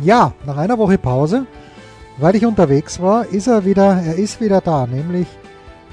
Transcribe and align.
Ja, 0.00 0.32
nach 0.46 0.56
einer 0.56 0.78
Woche 0.78 0.96
Pause, 0.96 1.46
weil 2.18 2.36
ich 2.36 2.46
unterwegs 2.46 3.00
war, 3.02 3.26
ist 3.26 3.48
er 3.48 3.64
wieder, 3.64 4.00
er 4.00 4.14
ist 4.14 4.40
wieder 4.40 4.60
da, 4.60 4.86
nämlich 4.86 5.26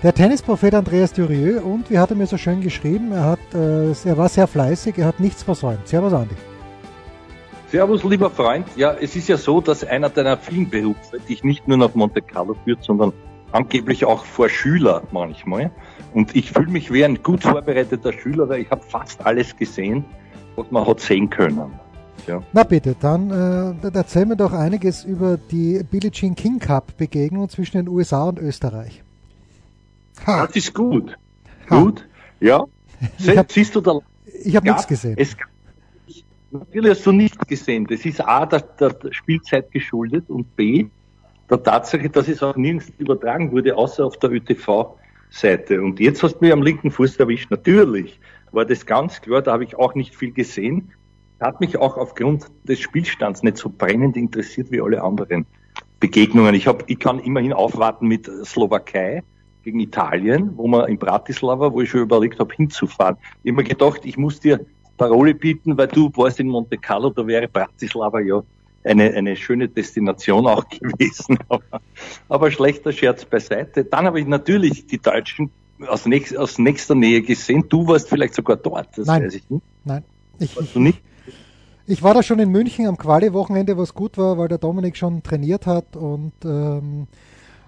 der 0.03 0.13
Tennisprophet 0.13 0.75
Andreas 0.75 1.11
Dürieu 1.11 1.59
und 1.61 1.89
wie 1.89 1.97
hat 1.97 2.11
er 2.11 2.15
mir 2.15 2.27
so 2.27 2.37
schön 2.37 2.61
geschrieben, 2.61 3.11
er, 3.11 3.23
hat, 3.23 3.39
äh, 3.55 3.91
er 4.07 4.17
war 4.17 4.29
sehr 4.29 4.45
fleißig, 4.45 4.99
er 4.99 5.07
hat 5.07 5.19
nichts 5.19 5.41
versäumt. 5.41 5.87
Servus 5.87 6.13
Andi. 6.13 6.35
Servus, 7.71 8.03
lieber 8.03 8.29
Freund. 8.29 8.67
Ja, 8.75 8.93
es 8.93 9.15
ist 9.15 9.27
ja 9.27 9.37
so, 9.37 9.59
dass 9.59 9.83
einer 9.83 10.09
deiner 10.09 10.37
vielen 10.37 10.69
Berufe 10.69 11.19
dich 11.27 11.43
nicht 11.43 11.67
nur 11.67 11.77
nach 11.77 11.95
Monte 11.95 12.21
Carlo 12.21 12.55
führt, 12.63 12.83
sondern 12.83 13.11
angeblich 13.51 14.05
auch 14.05 14.23
vor 14.23 14.49
Schüler 14.49 15.01
manchmal. 15.11 15.71
Und 16.13 16.35
ich 16.35 16.51
fühle 16.51 16.69
mich 16.69 16.93
wie 16.93 17.03
ein 17.03 17.23
gut 17.23 17.41
vorbereiteter 17.41 18.13
Schüler, 18.13 18.47
weil 18.47 18.61
ich 18.61 18.69
habe 18.69 18.83
fast 18.83 19.25
alles 19.25 19.55
gesehen, 19.57 20.05
was 20.55 20.69
man 20.69 20.85
hat 20.85 20.99
sehen 20.99 21.29
können. 21.29 21.73
Ja. 22.27 22.41
Na 22.53 22.63
bitte, 22.63 22.95
dann 22.99 23.77
äh, 23.83 23.89
erzähl 23.93 24.25
mir 24.25 24.35
doch 24.35 24.53
einiges 24.53 25.03
über 25.03 25.37
die 25.37 25.83
Billie 25.89 26.11
Jean 26.11 26.35
King 26.35 26.59
Cup 26.59 26.97
Begegnung 26.97 27.49
zwischen 27.49 27.77
den 27.77 27.87
USA 27.87 28.23
und 28.23 28.39
Österreich. 28.39 29.03
Ha. 30.25 30.47
Das 30.47 30.55
ist 30.55 30.73
gut. 30.73 31.17
Ha. 31.69 31.81
Gut, 31.81 32.07
ja. 32.39 32.65
Sie, 33.17 33.37
hab, 33.37 33.51
Siehst 33.51 33.75
du 33.75 33.81
da? 33.81 33.99
Ich 34.43 34.55
habe 34.55 34.67
nichts 34.67 34.87
gesehen. 34.87 35.15
Es, 35.17 35.35
natürlich 36.51 36.91
hast 36.91 37.05
du 37.05 37.11
nichts 37.11 37.45
gesehen. 37.47 37.85
Das 37.87 38.05
ist 38.05 38.21
A, 38.21 38.45
der, 38.45 38.61
der 38.61 38.95
Spielzeit 39.11 39.71
geschuldet 39.71 40.29
und 40.29 40.55
B, 40.55 40.87
der 41.49 41.61
Tatsache, 41.61 42.09
dass 42.09 42.27
es 42.27 42.41
auch 42.41 42.55
nirgends 42.55 42.91
übertragen 42.97 43.51
wurde, 43.51 43.75
außer 43.75 44.05
auf 44.05 44.17
der 44.17 44.31
ÖTV-Seite. 44.31 45.81
Und 45.81 45.99
jetzt 45.99 46.23
hast 46.23 46.35
du 46.35 46.45
mich 46.45 46.53
am 46.53 46.63
linken 46.63 46.89
Fuß 46.91 47.17
erwischt. 47.17 47.51
Natürlich 47.51 48.19
war 48.51 48.65
das 48.65 48.85
ganz 48.85 49.21
klar, 49.21 49.41
da 49.41 49.53
habe 49.53 49.63
ich 49.63 49.75
auch 49.75 49.93
nicht 49.95 50.15
viel 50.15 50.31
gesehen. 50.31 50.91
Hat 51.39 51.59
mich 51.59 51.77
auch 51.77 51.97
aufgrund 51.97 52.45
des 52.63 52.79
Spielstands 52.79 53.43
nicht 53.43 53.57
so 53.57 53.69
brennend 53.69 54.15
interessiert 54.15 54.71
wie 54.71 54.81
alle 54.81 55.01
anderen 55.03 55.45
Begegnungen. 55.99 56.55
Ich, 56.55 56.67
hab, 56.67 56.89
ich 56.89 56.99
kann 56.99 57.19
immerhin 57.19 57.53
aufwarten 57.53 58.07
mit 58.07 58.29
Slowakei 58.45 59.23
gegen 59.63 59.79
Italien, 59.79 60.51
wo 60.55 60.67
man 60.67 60.87
in 60.87 60.97
Bratislava, 60.97 61.73
wo 61.73 61.81
ich 61.81 61.89
schon 61.89 62.01
überlegt 62.01 62.39
habe, 62.39 62.53
hinzufahren. 62.53 63.17
Ich 63.43 63.51
habe 63.51 63.63
mir 63.63 63.67
gedacht, 63.67 64.01
ich 64.05 64.17
muss 64.17 64.39
dir 64.39 64.65
Parole 64.97 65.33
bieten, 65.33 65.77
weil 65.77 65.87
du 65.87 66.11
warst 66.15 66.39
in 66.39 66.47
Monte 66.47 66.77
Carlo, 66.77 67.09
da 67.09 67.25
wäre 67.27 67.47
Bratislava 67.47 68.19
ja 68.21 68.43
eine, 68.83 69.11
eine 69.13 69.35
schöne 69.35 69.67
Destination 69.67 70.47
auch 70.47 70.67
gewesen. 70.69 71.39
Aber, 71.49 71.81
aber 72.29 72.51
schlechter 72.51 72.93
Scherz 72.93 73.25
beiseite. 73.25 73.83
Dann 73.83 74.05
habe 74.05 74.19
ich 74.19 74.27
natürlich 74.27 74.85
die 74.85 74.99
Deutschen 74.99 75.49
aus, 75.87 76.05
nächst, 76.05 76.37
aus 76.37 76.59
nächster 76.59 76.95
Nähe 76.95 77.21
gesehen. 77.21 77.65
Du 77.67 77.87
warst 77.87 78.07
vielleicht 78.07 78.35
sogar 78.35 78.57
dort, 78.57 78.97
das 78.97 79.07
Nein. 79.07 79.23
weiß 79.23 79.35
ich 79.35 79.49
nicht. 79.49 79.63
Nein, 79.83 80.03
ich, 80.39 80.55
warst 80.55 80.75
du 80.75 80.79
nicht? 80.79 81.01
Ich 81.87 82.01
war 82.01 82.15
da 82.15 82.23
schon 82.23 82.39
in 82.39 82.49
München 82.49 82.87
am 82.87 82.97
Quali-Wochenende, 82.97 83.77
was 83.77 83.93
gut 83.93 84.17
war, 84.17 84.39
weil 84.39 84.47
der 84.47 84.57
Dominik 84.57 84.97
schon 84.97 85.21
trainiert 85.21 85.67
hat 85.67 85.95
und 85.95 86.33
ähm, 86.43 87.07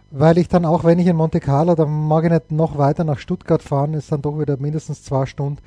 weil 0.10 0.40
ich 0.40 0.48
dann 0.48 0.66
auch, 0.66 0.84
wenn 0.84 0.98
ich 0.98 1.06
in 1.06 1.16
Monte 1.16 1.40
Carlo, 1.40 1.76
dann 1.76 2.08
mag 2.08 2.24
ich 2.24 2.32
nicht 2.32 2.52
noch 2.52 2.78
weiter 2.80 3.04
nach 3.04 3.20
Stuttgart 3.20 3.62
fahren, 3.62 3.94
ist 3.94 4.12
dann 4.12 4.24
doch 4.24 4.40
wieder 4.40 4.58
mindestens 4.58 5.04
zwei 5.04 5.28
Stunden. 5.28 5.60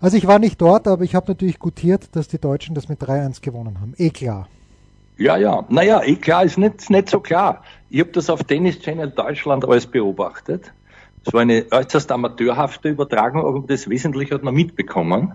Also 0.00 0.16
ich 0.16 0.26
war 0.26 0.40
nicht 0.40 0.60
dort, 0.60 0.88
aber 0.88 1.04
ich 1.04 1.14
habe 1.14 1.28
natürlich 1.28 1.60
gutiert, 1.60 2.16
dass 2.16 2.26
die 2.26 2.40
Deutschen 2.40 2.74
das 2.74 2.88
mit 2.88 3.00
3-1 3.00 3.40
gewonnen 3.40 3.80
haben. 3.80 3.94
Eh 3.98 4.10
klar. 4.10 4.48
Ja, 5.16 5.36
ja. 5.36 5.64
Naja, 5.68 6.02
eh 6.02 6.16
klar, 6.16 6.42
ist 6.42 6.58
nicht, 6.58 6.90
nicht 6.90 7.08
so 7.08 7.20
klar. 7.20 7.62
Ich 7.88 8.00
habe 8.00 8.10
das 8.10 8.28
auf 8.28 8.42
Tennis 8.42 8.80
Channel 8.80 9.10
Deutschland 9.10 9.64
alles 9.64 9.86
beobachtet. 9.86 10.72
Es 11.24 11.32
war 11.32 11.42
eine 11.42 11.66
äußerst 11.70 12.10
amateurhafte 12.10 12.88
Übertragung, 12.88 13.46
aber 13.46 13.62
das 13.68 13.88
Wesentliche 13.88 14.34
hat 14.34 14.42
man 14.42 14.54
mitbekommen. 14.54 15.34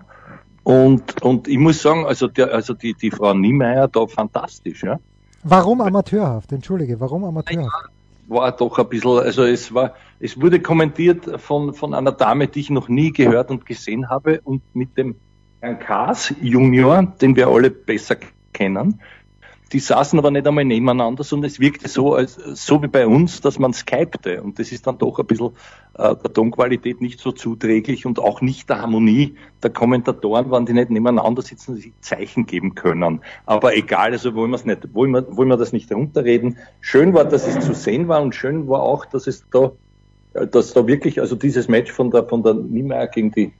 Und, 0.68 1.22
und 1.22 1.48
ich 1.48 1.56
muss 1.56 1.80
sagen, 1.80 2.04
also, 2.04 2.26
der, 2.28 2.52
also 2.52 2.74
die, 2.74 2.92
die 2.92 3.10
Frau 3.10 3.32
Niemeyer 3.32 3.88
da 3.88 4.06
fantastisch. 4.06 4.82
Ja? 4.82 4.98
Warum 5.42 5.80
amateurhaft? 5.80 6.52
Entschuldige, 6.52 7.00
warum 7.00 7.24
amateurhaft? 7.24 7.90
war 8.26 8.52
doch 8.52 8.78
ein 8.78 8.86
bisschen, 8.90 9.18
also 9.18 9.44
es 9.44 9.72
war, 9.72 9.94
es 10.20 10.38
wurde 10.38 10.60
kommentiert 10.60 11.40
von, 11.40 11.72
von 11.72 11.94
einer 11.94 12.12
Dame, 12.12 12.48
die 12.48 12.60
ich 12.60 12.68
noch 12.68 12.90
nie 12.90 13.10
gehört 13.10 13.50
und 13.50 13.64
gesehen 13.64 14.10
habe 14.10 14.42
und 14.44 14.60
mit 14.74 14.94
dem 14.98 15.14
Herrn 15.60 15.78
Kaas 15.78 16.34
Junior, 16.42 17.02
den 17.18 17.34
wir 17.34 17.48
alle 17.48 17.70
besser 17.70 18.16
kennen, 18.52 19.00
die 19.72 19.80
saßen 19.80 20.18
aber 20.18 20.30
nicht 20.30 20.46
einmal 20.46 20.64
nebeneinander, 20.64 21.24
sondern 21.24 21.50
es 21.50 21.60
wirkte 21.60 21.88
so, 21.88 22.14
als, 22.14 22.34
so 22.34 22.82
wie 22.82 22.88
bei 22.88 23.06
uns, 23.06 23.40
dass 23.40 23.58
man 23.58 23.74
skypte. 23.74 24.42
Und 24.42 24.58
das 24.58 24.72
ist 24.72 24.86
dann 24.86 24.96
doch 24.96 25.18
ein 25.18 25.26
bisschen 25.26 25.50
äh, 25.94 26.14
der 26.16 26.32
Tonqualität 26.32 27.00
nicht 27.02 27.20
so 27.20 27.32
zuträglich 27.32 28.06
und 28.06 28.18
auch 28.18 28.40
nicht 28.40 28.70
der 28.70 28.80
Harmonie 28.80 29.34
der 29.62 29.70
Kommentatoren, 29.70 30.50
wenn 30.50 30.64
die 30.64 30.72
nicht 30.72 30.90
nebeneinander 30.90 31.42
sitzen 31.42 31.72
und 31.72 31.76
sich 31.78 31.92
Zeichen 32.00 32.46
geben 32.46 32.74
können. 32.74 33.20
Aber 33.44 33.76
egal, 33.76 34.12
also 34.12 34.34
wollen 34.34 34.50
wir 34.50 34.64
nicht, 34.64 34.94
wollen 34.94 35.10
wir, 35.10 35.36
wollen 35.36 35.48
wir 35.48 35.58
das 35.58 35.72
nicht 35.72 35.92
runterreden. 35.92 36.56
Schön 36.80 37.12
war, 37.12 37.24
dass 37.26 37.46
es 37.46 37.64
zu 37.64 37.74
sehen 37.74 38.08
war 38.08 38.22
und 38.22 38.34
schön 38.34 38.68
war 38.68 38.82
auch, 38.82 39.04
dass 39.04 39.26
es 39.26 39.44
da, 39.50 39.72
dass 40.32 40.72
da 40.72 40.86
wirklich, 40.86 41.20
also 41.20 41.36
dieses 41.36 41.68
Match 41.68 41.92
von 41.92 42.10
der, 42.10 42.24
von 42.24 42.42
der 42.42 42.54
Niemeyer 42.54 43.08
gegen 43.08 43.32
die, 43.32 43.52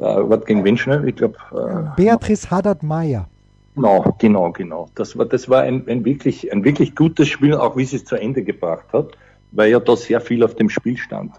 äh, 0.00 0.04
was 0.04 0.44
gegen 0.46 0.64
wen 0.64 0.76
schnell? 0.76 1.08
Ich 1.08 1.14
glaube, 1.14 1.36
äh, 1.52 1.96
Beatrice 1.96 2.50
Haddad-Meyer. 2.50 3.28
Genau, 3.78 4.14
genau, 4.18 4.50
genau. 4.50 4.88
Das 4.96 5.16
war, 5.16 5.24
das 5.24 5.48
war 5.48 5.62
ein, 5.62 5.86
ein, 5.86 6.04
wirklich, 6.04 6.52
ein 6.52 6.64
wirklich 6.64 6.96
gutes 6.96 7.28
Spiel, 7.28 7.54
auch 7.54 7.76
wie 7.76 7.84
sie 7.84 7.96
es 7.96 8.04
zu 8.04 8.16
Ende 8.16 8.42
gebracht 8.42 8.86
hat, 8.92 9.16
weil 9.52 9.70
ja 9.70 9.78
da 9.78 9.94
sehr 9.94 10.20
viel 10.20 10.42
auf 10.42 10.56
dem 10.56 10.68
Spiel 10.68 10.96
stand. 10.96 11.32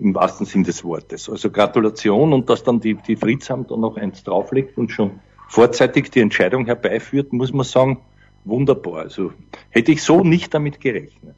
Im 0.00 0.14
wahrsten 0.14 0.46
Sinn 0.46 0.64
des 0.64 0.82
Wortes. 0.82 1.28
Also 1.28 1.50
Gratulation 1.50 2.32
und 2.32 2.48
dass 2.48 2.64
dann 2.64 2.80
die, 2.80 2.94
die 2.94 3.16
Friedsam 3.16 3.66
da 3.66 3.76
noch 3.76 3.98
eins 3.98 4.24
drauflegt 4.24 4.78
und 4.78 4.90
schon 4.90 5.20
vorzeitig 5.48 6.10
die 6.10 6.20
Entscheidung 6.20 6.64
herbeiführt, 6.64 7.32
muss 7.34 7.52
man 7.52 7.64
sagen, 7.64 7.98
wunderbar. 8.44 9.02
Also 9.02 9.32
hätte 9.68 9.92
ich 9.92 10.02
so 10.02 10.24
nicht 10.24 10.54
damit 10.54 10.80
gerechnet. 10.80 11.34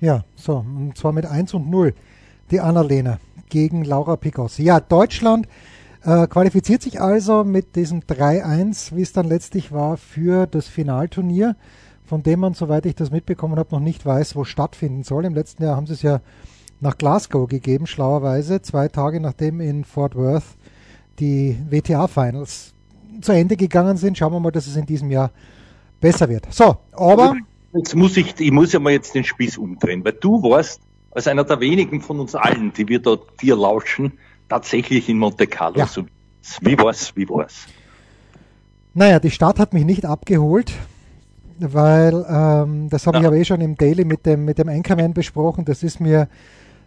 Ja, 0.00 0.24
so, 0.34 0.56
und 0.56 0.98
zwar 0.98 1.12
mit 1.12 1.24
1 1.24 1.54
und 1.54 1.70
0. 1.70 1.94
Die 2.50 2.60
Annalena 2.60 3.20
gegen 3.48 3.84
Laura 3.84 4.16
Picossi. 4.16 4.64
Ja, 4.64 4.80
Deutschland 4.80 5.46
äh, 6.04 6.26
qualifiziert 6.26 6.82
sich 6.82 7.00
also 7.00 7.44
mit 7.44 7.76
diesem 7.76 8.00
3-1, 8.00 8.94
wie 8.94 9.02
es 9.02 9.12
dann 9.12 9.26
letztlich 9.26 9.72
war, 9.72 9.96
für 9.96 10.46
das 10.46 10.68
Finalturnier, 10.68 11.56
von 12.04 12.22
dem 12.22 12.40
man, 12.40 12.54
soweit 12.54 12.86
ich 12.86 12.94
das 12.94 13.10
mitbekommen 13.10 13.58
habe, 13.58 13.74
noch 13.74 13.80
nicht 13.80 14.06
weiß, 14.06 14.36
wo 14.36 14.44
stattfinden 14.44 15.02
soll. 15.02 15.24
Im 15.24 15.34
letzten 15.34 15.62
Jahr 15.62 15.76
haben 15.76 15.86
sie 15.86 15.94
es 15.94 16.02
ja 16.02 16.20
nach 16.80 16.96
Glasgow 16.96 17.48
gegeben, 17.48 17.86
schlauerweise, 17.86 18.62
zwei 18.62 18.88
Tage 18.88 19.20
nachdem 19.20 19.60
in 19.60 19.84
Fort 19.84 20.14
Worth 20.14 20.56
die 21.18 21.58
WTA-Finals 21.68 22.74
zu 23.20 23.32
Ende 23.32 23.56
gegangen 23.56 23.96
sind. 23.96 24.16
Schauen 24.16 24.32
wir 24.32 24.40
mal, 24.40 24.52
dass 24.52 24.66
es 24.66 24.76
in 24.76 24.86
diesem 24.86 25.10
Jahr 25.10 25.30
besser 26.00 26.28
wird. 26.28 26.46
So, 26.52 26.76
aber. 26.92 27.36
Jetzt 27.74 27.94
muss 27.94 28.16
ich, 28.16 28.38
ich 28.40 28.50
muss 28.50 28.72
ja 28.72 28.80
mal 28.80 28.92
jetzt 28.92 29.14
den 29.14 29.24
Spieß 29.24 29.58
umdrehen, 29.58 30.02
weil 30.02 30.14
du 30.14 30.42
warst 30.42 30.80
als 31.10 31.26
einer 31.26 31.44
der 31.44 31.60
wenigen 31.60 32.00
von 32.00 32.18
uns 32.18 32.34
allen, 32.34 32.72
die 32.72 32.88
wir 32.88 32.98
dort 32.98 33.42
dir 33.42 33.56
lauschen, 33.56 34.12
tatsächlich 34.48 35.08
in 35.08 35.18
Monte 35.18 35.46
Carlo. 35.46 35.78
Ja. 35.78 35.86
So, 35.86 36.04
wie 36.60 36.78
war's? 36.78 37.12
Wie 37.14 37.28
war's? 37.28 37.66
Naja, 38.94 39.20
die 39.20 39.30
Stadt 39.30 39.58
hat 39.58 39.74
mich 39.74 39.84
nicht 39.84 40.04
abgeholt, 40.04 40.72
weil 41.58 42.26
ähm, 42.28 42.88
das 42.90 43.06
habe 43.06 43.18
ja. 43.18 43.22
ich 43.22 43.26
aber 43.26 43.36
eh 43.36 43.44
schon 43.44 43.60
im 43.60 43.76
Daily 43.76 44.04
mit 44.04 44.26
dem 44.26 44.44
mit 44.44 44.58
dem 44.58 44.68
Anchorman 44.68 45.14
besprochen. 45.14 45.64
Das 45.64 45.82
ist 45.82 46.00
mir 46.00 46.28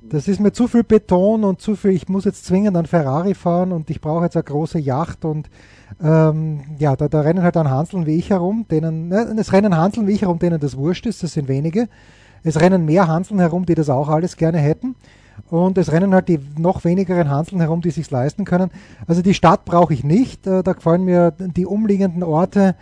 das 0.02 0.28
ist 0.28 0.40
mir 0.40 0.52
zu 0.52 0.68
viel 0.68 0.84
Beton 0.84 1.44
und 1.44 1.62
zu 1.62 1.76
viel. 1.76 1.92
Ich 1.92 2.10
muss 2.10 2.26
jetzt 2.26 2.46
zwingend 2.46 2.76
an 2.76 2.88
Ferrari 2.88 3.36
fahren 3.36 3.72
und 3.72 3.90
ich 3.92 4.02
brauche 4.02 4.24
jetzt 4.24 4.36
eine 4.36 4.44
große 4.44 4.80
Yacht 4.80 5.26
und 5.26 5.50
ähm, 6.02 6.62
ja, 6.80 6.96
da, 6.96 7.08
da 7.08 7.22
rennen 7.22 7.44
halt 7.44 7.56
dann 7.56 7.70
Hanseln 7.70 8.08
wie 8.08 8.16
ich 8.16 8.32
herum, 8.32 8.66
denen 8.70 9.10
ne, 9.10 9.36
es 9.38 9.54
rennen 9.54 9.78
Hanseln 9.78 10.08
wie 10.08 10.14
ich 10.14 10.24
herum, 10.24 10.40
denen 10.40 10.60
das 10.60 10.76
wurscht 10.76 11.06
ist. 11.06 11.22
Das 11.22 11.34
sind 11.34 11.48
wenige. 11.48 11.88
Es 12.44 12.60
rennen 12.60 12.86
mehr 12.86 13.08
Hanseln 13.08 13.40
herum, 13.40 13.68
die 13.68 13.76
das 13.76 13.90
auch 13.90 14.10
alles 14.10 14.38
gerne 14.38 14.58
hätten. 14.58 14.96
Und 15.50 15.78
es 15.78 15.92
rennen 15.92 16.14
halt 16.14 16.30
die 16.30 16.40
noch 16.58 16.84
wenigeren 16.84 17.30
Hanseln 17.30 17.62
herum, 17.62 17.82
die 17.82 17.92
sich 17.92 18.10
leisten 18.10 18.46
können. 18.46 18.72
Also 19.08 19.22
die 19.22 19.34
Stadt 19.34 19.66
brauche 19.66 19.94
ich 19.94 20.04
nicht. 20.04 20.48
Äh, 20.48 20.64
da 20.64 20.74
gefallen 20.74 21.04
mir 21.04 21.32
die 21.32 21.66
umliegenden 21.66 22.24
Orte. 22.24 22.76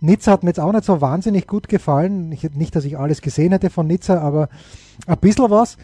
Nizza 0.00 0.32
hat 0.32 0.42
mir 0.42 0.50
jetzt 0.50 0.60
auch 0.60 0.72
nicht 0.72 0.84
so 0.84 1.00
wahnsinnig 1.00 1.46
gut 1.46 1.68
gefallen. 1.68 2.32
Ich, 2.32 2.42
nicht, 2.54 2.74
dass 2.74 2.84
ich 2.84 2.98
alles 2.98 3.22
gesehen 3.22 3.52
hätte 3.52 3.70
von 3.70 3.86
Nizza, 3.86 4.20
aber 4.20 4.48
ein 5.06 5.18
bisschen 5.18 5.50
was. 5.50 5.76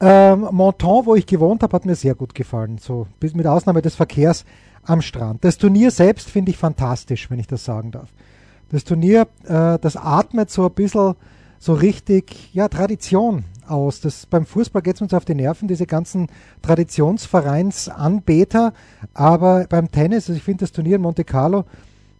Ähm, 0.00 0.48
Monton, 0.50 1.06
wo 1.06 1.14
ich 1.14 1.26
gewohnt 1.26 1.62
habe, 1.62 1.74
hat 1.74 1.86
mir 1.86 1.94
sehr 1.94 2.16
gut 2.16 2.34
gefallen. 2.34 2.78
So, 2.78 3.06
bis 3.20 3.34
mit 3.34 3.46
Ausnahme 3.46 3.80
des 3.80 3.94
Verkehrs 3.94 4.44
am 4.82 5.02
Strand. 5.02 5.44
Das 5.44 5.56
Turnier 5.56 5.92
selbst 5.92 6.30
finde 6.30 6.50
ich 6.50 6.56
fantastisch, 6.56 7.30
wenn 7.30 7.38
ich 7.38 7.46
das 7.46 7.64
sagen 7.64 7.92
darf. 7.92 8.08
Das 8.70 8.84
Turnier, 8.84 9.28
äh, 9.44 9.78
das 9.78 9.96
atmet 9.96 10.50
so 10.50 10.66
ein 10.66 10.74
bisschen 10.74 11.14
so 11.58 11.74
richtig, 11.74 12.52
ja, 12.52 12.68
Tradition 12.68 13.44
aus. 13.70 14.00
Das, 14.00 14.26
beim 14.26 14.46
Fußball 14.46 14.82
geht 14.82 14.96
es 14.96 15.02
uns 15.02 15.14
auf 15.14 15.24
die 15.24 15.34
Nerven, 15.34 15.68
diese 15.68 15.86
ganzen 15.86 16.26
Traditionsvereinsanbeter. 16.62 18.72
Aber 19.14 19.66
beim 19.68 19.90
Tennis, 19.90 20.28
also 20.28 20.36
ich 20.36 20.42
finde 20.42 20.64
das 20.64 20.72
Turnier 20.72 20.96
in 20.96 21.02
Monte 21.02 21.24
Carlo, 21.24 21.64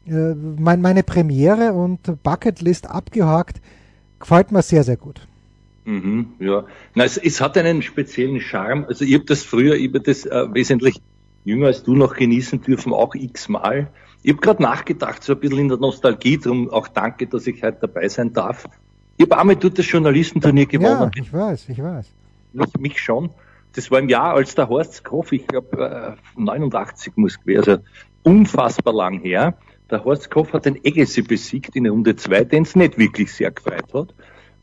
äh, 0.07 0.35
mein, 0.35 0.81
meine 0.81 1.03
Premiere 1.03 1.73
und 1.73 2.23
Bucketlist 2.23 2.89
abgehakt, 2.89 3.61
gefällt 4.19 4.53
mir 4.53 4.63
sehr, 4.63 4.85
sehr 4.85 4.97
gut. 4.97 5.27
Mhm, 5.85 6.35
ja, 6.39 6.65
Na, 6.95 7.05
es, 7.05 7.17
es, 7.17 7.41
hat 7.41 7.57
einen 7.57 7.83
speziellen 7.83 8.41
Charme. 8.41 8.85
Also 8.87 9.05
ich 9.05 9.15
habe 9.15 9.25
das 9.25 9.43
früher, 9.43 9.75
ich 9.75 9.89
habe 9.89 10.01
das 10.01 10.27
äh, 10.27 10.47
wesentlich 10.53 11.01
jünger 11.45 11.69
als 11.69 11.83
du 11.83 11.95
noch 11.95 12.15
genießen 12.15 12.61
dürfen, 12.61 12.93
auch 12.93 13.15
x-mal. 13.15 13.91
Ich 14.23 14.33
habe 14.33 14.43
gerade 14.43 14.63
nachgedacht, 14.63 15.25
so 15.25 15.33
ein 15.33 15.41
bisschen 15.41 15.59
in 15.59 15.69
der 15.69 15.79
Nostalgie, 15.79 16.37
darum 16.37 16.69
auch 16.71 16.89
danke, 16.89 17.27
dass 17.27 17.47
ich 17.47 17.63
heute 17.63 17.79
dabei 17.81 18.09
sein 18.09 18.33
darf. 18.33 18.69
Ich 19.21 19.27
habe 19.31 19.39
einmal 19.39 19.57
dort 19.57 19.79
das 19.79 19.91
Journalistenturnier 19.91 20.65
gewonnen. 20.65 21.11
Ja, 21.15 21.23
ich 21.23 21.31
weiß, 21.31 21.69
ich 21.69 21.83
weiß. 21.83 22.11
Mich, 22.55 22.79
mich 22.79 22.99
schon. 22.99 23.29
Das 23.75 23.91
war 23.91 23.99
im 23.99 24.09
Jahr, 24.09 24.33
als 24.33 24.55
der 24.55 24.71
Horst 24.71 25.05
Koff, 25.05 25.31
ich 25.33 25.47
glaube 25.47 26.17
äh, 26.37 26.41
89 26.41 27.13
muss 27.17 27.39
gewesen, 27.39 27.59
also 27.59 27.83
unfassbar 28.23 28.95
lang 28.95 29.21
her. 29.21 29.59
Der 29.91 30.03
Horst 30.05 30.31
Koff 30.31 30.55
hat 30.55 30.65
den 30.65 30.83
Eggesee 30.83 31.21
besiegt 31.21 31.77
in 31.77 31.85
der 31.85 31.93
Runde 31.93 32.17
2, 32.17 32.45
den 32.45 32.63
es 32.63 32.75
nicht 32.75 32.97
wirklich 32.97 33.31
sehr 33.31 33.51
gefreut 33.51 33.93
hat 33.93 34.15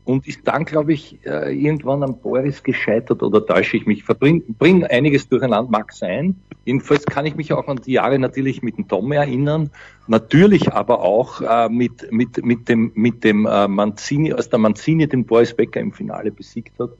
und 0.08 0.26
ist 0.26 0.40
dann, 0.44 0.64
glaube 0.64 0.94
ich, 0.94 1.18
äh, 1.26 1.52
irgendwann 1.54 2.02
am 2.02 2.18
Boris 2.18 2.62
gescheitert 2.62 3.22
oder 3.22 3.44
täusche 3.44 3.76
ich 3.76 3.84
mich. 3.84 4.04
Verbring, 4.04 4.42
bring 4.58 4.82
einiges 4.84 5.28
durcheinander, 5.28 5.70
mag 5.70 5.92
sein. 5.92 6.34
Jedenfalls 6.64 7.04
kann 7.04 7.26
ich 7.26 7.36
mich 7.36 7.52
auch 7.52 7.68
an 7.68 7.76
die 7.84 7.92
Jahre 7.92 8.18
natürlich 8.18 8.62
mit 8.62 8.78
dem 8.78 8.88
Tom 8.88 9.12
erinnern, 9.12 9.68
natürlich 10.06 10.72
aber 10.72 11.02
auch 11.02 11.42
äh, 11.42 11.68
mit, 11.68 12.10
mit, 12.10 12.42
mit 12.42 12.70
dem, 12.70 12.90
mit 12.94 13.22
dem 13.22 13.44
äh, 13.44 13.68
Manzini, 13.68 14.32
als 14.32 14.48
der 14.48 14.58
Manzini 14.58 15.06
den 15.06 15.26
Boris 15.26 15.54
Becker 15.54 15.80
im 15.80 15.92
Finale 15.92 16.30
besiegt 16.30 16.80
hat. 16.80 16.92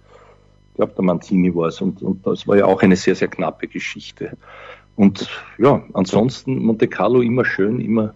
Ich 0.69 0.75
glaube, 0.77 0.93
der 0.95 1.05
Manzini 1.05 1.55
war 1.55 1.69
es 1.69 1.81
und, 1.81 2.03
und 2.03 2.27
das 2.27 2.47
war 2.47 2.59
ja 2.59 2.67
auch 2.67 2.83
eine 2.83 2.97
sehr, 2.97 3.15
sehr 3.15 3.29
knappe 3.29 3.69
Geschichte. 3.69 4.37
Und 4.97 5.31
ja, 5.57 5.83
ansonsten 5.95 6.59
Monte 6.59 6.87
Carlo 6.87 7.23
immer 7.23 7.47
schön, 7.47 7.81
immer, 7.81 8.15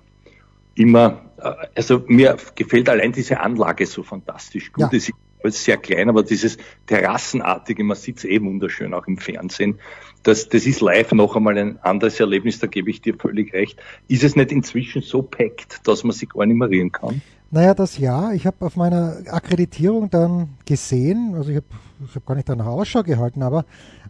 immer 0.75 1.23
äh, 1.43 1.53
also 1.75 2.03
mir 2.07 2.37
gefällt 2.55 2.89
allein 2.89 3.13
diese 3.13 3.41
Anlage 3.41 3.87
so 3.87 4.03
fantastisch 4.03 4.73
gut. 4.73 4.93
Ja. 4.93 4.99
Es 5.45 5.57
ist 5.57 5.65
sehr 5.65 5.77
klein, 5.77 6.09
aber 6.09 6.23
dieses 6.23 6.57
Terrassenartige, 6.87 7.83
man 7.83 7.97
sieht 7.97 8.19
es 8.19 8.25
eh 8.25 8.41
wunderschön 8.41 8.95
auch 8.95 9.07
im 9.09 9.19
Fernsehen. 9.19 9.81
Das, 10.23 10.49
das 10.49 10.67
ist 10.67 10.81
live 10.81 11.11
noch 11.13 11.35
einmal 11.35 11.59
ein 11.59 11.81
anderes 11.83 12.21
Erlebnis, 12.21 12.61
da 12.61 12.69
gebe 12.69 12.91
ich 12.91 13.01
dir 13.01 13.17
völlig 13.17 13.53
recht. 13.53 13.81
Ist 14.07 14.23
es 14.23 14.37
nicht 14.37 14.53
inzwischen 14.53 15.03
so 15.03 15.23
packt, 15.23 15.81
dass 15.89 16.05
man 16.05 16.13
sich 16.13 16.29
gar 16.29 16.47
nicht 16.47 16.57
mehr 16.57 16.69
rühren 16.69 16.93
kann? 16.93 17.23
Naja, 17.51 17.75
das 17.75 17.99
ja. 17.99 18.33
Ich 18.33 18.47
habe 18.47 18.65
auf 18.65 18.77
meiner 18.77 19.17
Akkreditierung 19.27 20.11
dann 20.11 20.51
gesehen, 20.65 21.35
also 21.35 21.51
ich 21.51 21.57
habe 21.57 21.67
ich 22.09 22.15
hab 22.15 22.25
gar 22.25 22.37
nicht 22.37 22.49
danach 22.49 22.67
Ausschau 22.67 23.03
gehalten, 23.03 23.43
aber 23.43 23.65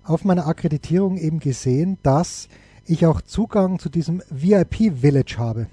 auf 0.05 0.25
meiner 0.25 0.47
Akkreditierung 0.47 1.17
eben 1.17 1.41
gesehen, 1.41 1.99
dass 2.03 2.49
ich 2.85 3.06
auch 3.06 3.23
Zugang 3.23 3.79
zu 3.79 3.88
diesem 3.88 4.23
VIP-Village 4.31 5.37
habe. 5.38 5.67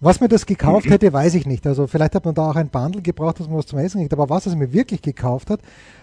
Was 0.00 0.20
mir 0.20 0.28
das 0.28 0.46
gekauft 0.46 0.86
hätte, 0.90 1.12
weiß 1.12 1.34
ich 1.34 1.46
nicht. 1.46 1.66
Also 1.66 1.86
vielleicht 1.86 2.14
hat 2.14 2.24
man 2.24 2.34
da 2.34 2.50
auch 2.50 2.56
ein 2.56 2.68
Bundle 2.68 3.02
gebraucht, 3.02 3.40
dass 3.40 3.48
man 3.48 3.58
was 3.58 3.66
zum 3.66 3.78
Essen 3.78 4.00
kriegt. 4.00 4.12
Aber 4.12 4.28
was 4.28 4.46
es 4.46 4.54
mir 4.54 4.72
wirklich 4.72 5.02
gekauft 5.02 5.50
hat, 5.50 5.60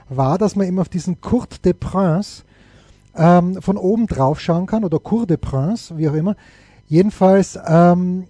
war, 0.10 0.38
dass 0.38 0.56
man 0.56 0.68
immer 0.68 0.82
auf 0.82 0.90
diesen 0.90 1.22
Court 1.22 1.64
de 1.66 1.74
Prince 1.74 2.44
ähm, 3.16 3.62
von 3.62 3.78
oben 3.78 4.08
drauf 4.08 4.40
schauen 4.40 4.66
kann 4.66 4.84
oder 4.84 5.00
Cour 5.00 5.28
de 5.28 5.38
Prince, 5.38 5.98
wie 5.98 6.10
auch 6.10 6.14
immer. 6.14 6.36
Jedenfalls 6.88 7.60
ähm, 7.68 8.26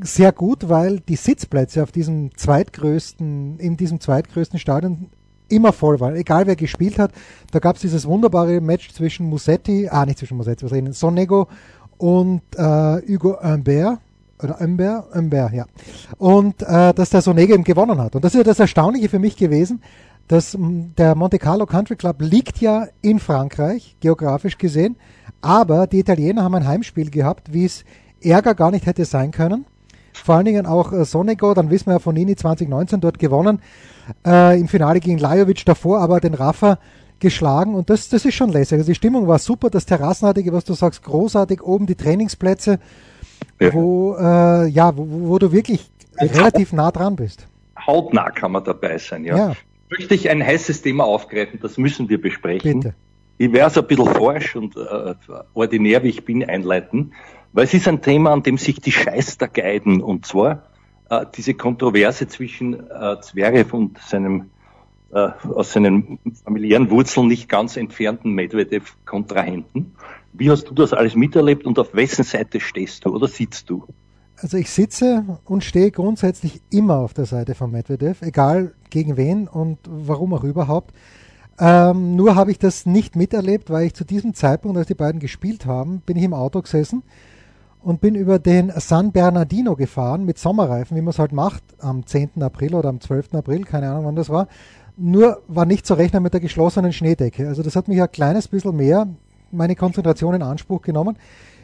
sehr 0.00 0.32
gut, 0.32 0.68
weil 0.68 1.00
die 1.00 1.16
Sitzplätze 1.16 1.82
auf 1.82 1.92
diesem 1.92 2.36
zweitgrößten, 2.36 3.58
in 3.58 3.76
diesem 3.76 4.00
zweitgrößten 4.00 4.58
Stadion 4.58 5.10
immer 5.48 5.72
voll 5.72 6.00
waren, 6.00 6.16
egal 6.16 6.46
wer 6.46 6.56
gespielt 6.56 6.98
hat. 6.98 7.12
Da 7.50 7.58
gab 7.58 7.76
es 7.76 7.82
dieses 7.82 8.06
wunderbare 8.06 8.60
Match 8.60 8.90
zwischen 8.92 9.26
Musetti, 9.26 9.88
ah 9.90 10.06
nicht 10.06 10.18
zwischen 10.18 10.36
Musetti, 10.36 10.64
was 10.64 10.72
reden, 10.72 10.92
Sonego 10.92 11.48
und 11.98 12.42
äh, 12.56 13.02
Hugo 13.06 13.38
Humbert 13.42 13.98
oder 14.42 14.60
Umber, 14.60 15.06
Umber, 15.14 15.50
ja. 15.52 15.66
Und 16.18 16.62
äh, 16.62 16.94
dass 16.94 17.10
der 17.10 17.22
Sonega 17.22 17.54
eben 17.54 17.64
gewonnen 17.64 17.98
hat. 18.00 18.14
Und 18.14 18.24
das 18.24 18.34
ist 18.34 18.38
ja 18.38 18.44
das 18.44 18.60
Erstaunliche 18.60 19.08
für 19.08 19.18
mich 19.18 19.36
gewesen, 19.36 19.82
dass 20.28 20.56
der 20.58 21.14
Monte 21.14 21.38
Carlo 21.38 21.66
Country 21.66 21.96
Club 21.96 22.16
liegt 22.20 22.60
ja 22.60 22.86
in 23.00 23.18
Frankreich, 23.18 23.96
geografisch 24.00 24.58
gesehen, 24.58 24.96
aber 25.40 25.86
die 25.86 25.98
Italiener 25.98 26.44
haben 26.44 26.54
ein 26.54 26.66
Heimspiel 26.66 27.10
gehabt, 27.10 27.52
wie 27.52 27.64
es 27.64 27.84
Ärger 28.22 28.54
gar 28.54 28.70
nicht 28.70 28.86
hätte 28.86 29.04
sein 29.04 29.32
können. 29.32 29.66
Vor 30.12 30.36
allen 30.36 30.44
Dingen 30.44 30.66
auch 30.66 30.92
äh, 30.92 31.04
Sonego, 31.04 31.54
dann 31.54 31.70
wissen 31.70 31.86
wir 31.86 31.94
ja 31.94 31.98
von 31.98 32.14
Nini 32.14 32.36
2019 32.36 33.00
dort 33.00 33.18
gewonnen, 33.18 33.60
äh, 34.26 34.58
im 34.60 34.68
Finale 34.68 35.00
gegen 35.00 35.18
Lajovic 35.18 35.64
davor, 35.64 36.00
aber 36.00 36.20
den 36.20 36.34
Rafa 36.34 36.78
geschlagen 37.18 37.74
und 37.74 37.88
das, 37.88 38.08
das 38.08 38.24
ist 38.24 38.34
schon 38.34 38.50
lässig. 38.50 38.78
Also 38.78 38.90
die 38.90 38.94
Stimmung 38.94 39.26
war 39.28 39.38
super, 39.38 39.70
das 39.70 39.86
Terrassenartige, 39.86 40.52
was 40.52 40.64
du 40.64 40.74
sagst, 40.74 41.02
großartig, 41.02 41.62
oben 41.62 41.86
die 41.86 41.94
Trainingsplätze, 41.94 42.78
ja. 43.60 43.72
wo, 43.72 44.16
äh, 44.16 44.68
ja, 44.68 44.96
wo, 44.96 45.06
wo, 45.08 45.38
du 45.38 45.52
wirklich 45.52 45.90
Jetzt 46.20 46.38
relativ 46.38 46.72
nah 46.72 46.90
dran 46.90 47.16
bist. 47.16 47.46
Hautnah 47.86 48.30
kann 48.30 48.52
man 48.52 48.64
dabei 48.64 48.98
sein, 48.98 49.24
ja. 49.24 49.36
ja. 49.36 49.52
Möchte 49.90 50.14
ich 50.14 50.30
ein 50.30 50.44
heißes 50.44 50.82
Thema 50.82 51.04
aufgreifen, 51.04 51.60
das 51.60 51.78
müssen 51.78 52.08
wir 52.08 52.20
besprechen. 52.20 52.80
Bitte. 52.80 52.94
Ich 53.38 53.52
werde 53.52 53.70
es 53.70 53.78
ein 53.78 53.86
bisschen 53.86 54.06
forsch 54.06 54.56
und 54.56 54.76
äh, 54.76 55.14
ordinär, 55.54 56.02
wie 56.02 56.08
ich 56.08 56.24
bin, 56.24 56.48
einleiten, 56.48 57.12
weil 57.52 57.64
es 57.64 57.74
ist 57.74 57.88
ein 57.88 58.00
Thema, 58.00 58.32
an 58.32 58.42
dem 58.42 58.56
sich 58.56 58.80
die 58.80 58.92
Scheißer 58.92 59.48
geiden, 59.48 60.00
und 60.02 60.26
zwar 60.26 60.62
äh, 61.10 61.26
diese 61.34 61.54
Kontroverse 61.54 62.28
zwischen 62.28 62.74
äh, 62.74 63.20
Zverev 63.20 63.74
und 63.74 63.98
seinem 63.98 64.50
äh, 65.12 65.30
aus 65.54 65.72
seinen 65.72 66.18
familiären 66.44 66.90
Wurzeln 66.90 67.28
nicht 67.28 67.48
ganz 67.48 67.76
entfernten 67.76 68.32
Medvedev-Kontrahenten. 68.32 69.94
Wie 70.32 70.50
hast 70.50 70.64
du 70.64 70.74
das 70.74 70.92
alles 70.92 71.14
miterlebt 71.14 71.66
und 71.66 71.78
auf 71.78 71.94
wessen 71.94 72.24
Seite 72.24 72.60
stehst 72.60 73.04
du 73.04 73.14
oder 73.14 73.28
sitzt 73.28 73.68
du? 73.68 73.84
Also 74.36 74.56
ich 74.56 74.70
sitze 74.70 75.24
und 75.44 75.62
stehe 75.62 75.90
grundsätzlich 75.90 76.62
immer 76.70 76.96
auf 76.96 77.14
der 77.14 77.26
Seite 77.26 77.54
von 77.54 77.70
Medvedev, 77.70 78.22
egal 78.22 78.72
gegen 78.90 79.16
wen 79.16 79.46
und 79.46 79.78
warum 79.88 80.34
auch 80.34 80.42
überhaupt. 80.42 80.92
Ähm, 81.60 82.16
nur 82.16 82.34
habe 82.34 82.50
ich 82.50 82.58
das 82.58 82.86
nicht 82.86 83.14
miterlebt, 83.14 83.70
weil 83.70 83.86
ich 83.86 83.94
zu 83.94 84.04
diesem 84.04 84.34
Zeitpunkt, 84.34 84.78
als 84.78 84.88
die 84.88 84.94
beiden 84.94 85.20
gespielt 85.20 85.66
haben, 85.66 86.00
bin 86.00 86.16
ich 86.16 86.24
im 86.24 86.34
Auto 86.34 86.62
gesessen 86.62 87.02
und 87.82 88.00
bin 88.00 88.14
über 88.14 88.38
den 88.38 88.72
San 88.76 89.12
Bernardino 89.12 89.76
gefahren 89.76 90.24
mit 90.24 90.38
Sommerreifen, 90.38 90.96
wie 90.96 91.02
man 91.02 91.10
es 91.10 91.18
halt 91.18 91.32
macht, 91.32 91.62
am 91.78 92.06
10. 92.06 92.42
April 92.42 92.74
oder 92.74 92.88
am 92.88 93.00
12. 93.00 93.34
April, 93.34 93.64
keine 93.64 93.90
Ahnung 93.90 94.06
wann 94.06 94.16
das 94.16 94.30
war. 94.30 94.48
Nur 94.96 95.42
war 95.46 95.66
nicht 95.66 95.86
zu 95.86 95.94
rechnen 95.94 96.22
mit 96.22 96.32
der 96.32 96.40
geschlossenen 96.40 96.92
Schneedecke. 96.92 97.48
Also 97.48 97.62
das 97.62 97.76
hat 97.76 97.88
mich 97.88 98.00
ein 98.00 98.10
kleines 98.10 98.48
bisschen 98.48 98.76
mehr 98.76 99.06
meine 99.52 99.76
Konzentration 99.76 100.34
in 100.34 100.42
Anspruch 100.42 100.82
genommen. 100.82 101.16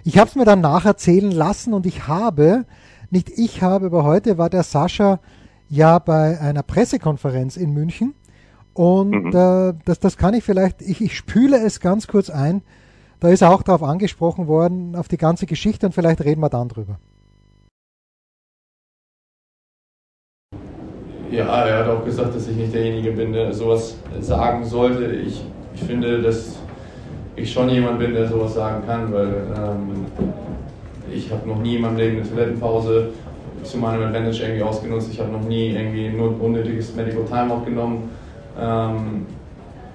Ich 0.05 0.19
habe 0.19 0.29
es 0.29 0.37
mir 0.37 0.45
dann 0.45 0.61
nacherzählen 0.61 1.31
lassen 1.31 1.75
und 1.75 1.87
ich 1.87 2.07
habe, 2.07 2.65
nicht 3.11 3.31
ich 3.31 3.63
habe, 3.63 3.87
aber 3.87 4.05
heute 4.05 4.39
war 4.39 4.51
der 4.51 4.63
Sascha 4.63 5.21
ja 5.69 5.99
bei 5.99 6.41
einer 6.41 6.63
Pressekonferenz 6.63 7.57
in 7.57 7.73
München 7.73 8.15
und 8.75 9.11
mhm. 9.11 9.29
äh, 9.35 9.75
das, 9.85 9.99
das 9.99 10.17
kann 10.17 10.35
ich 10.35 10.45
vielleicht, 10.45 10.83
ich, 10.83 11.01
ich 11.01 11.17
spüle 11.17 11.59
es 11.59 11.81
ganz 11.81 12.07
kurz 12.07 12.31
ein. 12.31 12.63
Da 13.21 13.29
ist 13.29 13.43
er 13.43 13.51
auch 13.51 13.63
darauf 13.63 13.83
angesprochen 13.83 14.47
worden, 14.47 14.95
auf 14.95 15.09
die 15.09 15.17
ganze 15.17 15.47
Geschichte 15.47 15.87
und 15.87 15.93
vielleicht 15.93 16.25
reden 16.25 16.41
wir 16.41 16.49
dann 16.49 16.69
drüber. 16.69 16.99
Ja, 21.31 21.67
er 21.67 21.79
hat 21.85 21.89
auch 21.89 22.05
gesagt, 22.05 22.35
dass 22.35 22.49
ich 22.49 22.57
nicht 22.57 22.73
derjenige 22.73 23.13
bin, 23.13 23.33
der 23.33 23.53
sowas 23.53 23.97
sagen 24.21 24.65
sollte. 24.65 25.07
Ich, 25.07 25.45
ich 25.75 25.83
finde, 25.83 26.23
dass 26.23 26.57
ich 27.41 27.53
schon 27.53 27.69
jemand 27.69 27.99
bin, 27.99 28.13
der 28.15 28.27
sowas 28.27 28.55
sagen 28.55 28.85
kann, 28.87 29.13
weil 29.13 29.29
ähm, 29.57 30.07
ich 31.13 31.31
habe 31.31 31.49
noch 31.49 31.59
nie 31.59 31.77
in 31.77 31.83
meinem 31.83 31.97
Leben 31.97 32.17
eine 32.19 32.29
Toilettenpause 32.29 33.11
zu 33.63 33.79
meinem 33.79 34.03
Advantage 34.03 34.43
irgendwie 34.43 34.63
ausgenutzt. 34.63 35.11
Ich 35.13 35.21
habe 35.21 35.33
noch 35.33 35.43
nie 35.43 35.71
irgendwie 35.71 36.09
nur 36.09 36.41
unnötiges 36.41 36.95
Medical 36.95 37.25
Timeout 37.25 37.65
genommen. 37.65 38.11
Ähm, 38.61 39.27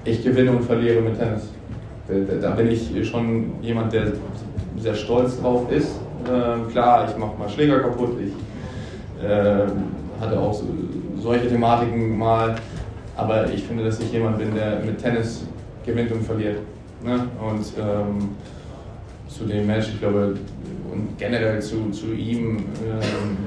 ich 0.06 0.24
gewinne 0.24 0.52
und 0.52 0.64
verliere 0.64 1.02
mit 1.02 1.18
Tennis. 1.18 1.50
Da, 2.42 2.50
bin 2.52 2.70
ich 2.70 3.10
schon 3.10 3.54
jemand, 3.62 3.94
der 3.94 4.08
sehr 4.78 4.94
stolz 4.94 5.40
drauf 5.40 5.72
ist. 5.72 6.00
Ähm, 6.30 6.68
klar, 6.70 7.08
ich 7.10 7.18
mache 7.18 7.38
mal 7.38 7.48
Schläger 7.48 7.80
kaputt. 7.80 8.18
Ich 8.20 9.26
äh, 9.26 9.66
hatte 10.20 10.40
auch 10.40 10.54
so, 10.54 10.66
solche 11.22 11.48
Thematiken 11.48 12.18
mal. 12.18 12.56
Aber 13.16 13.50
ich 13.50 13.64
finde, 13.64 13.86
dass 13.86 14.00
ich 14.00 14.12
jemand 14.12 14.40
bin, 14.40 14.54
der 14.54 14.82
mit 14.86 14.98
Tennis 14.98 15.46
gewinnt 15.86 16.12
und 16.12 16.24
verliert. 16.24 16.58
Ne? 17.04 17.28
Und 17.40 17.66
ähm, 17.78 18.30
zu 19.28 19.46
dem 19.46 19.68
Match, 19.68 19.90
ich 19.90 20.00
glaube, 20.00 20.38
und 20.92 21.18
generell 21.18 21.62
zu, 21.62 21.90
zu 21.92 22.14
ihm, 22.14 22.58
ähm, 22.58 23.38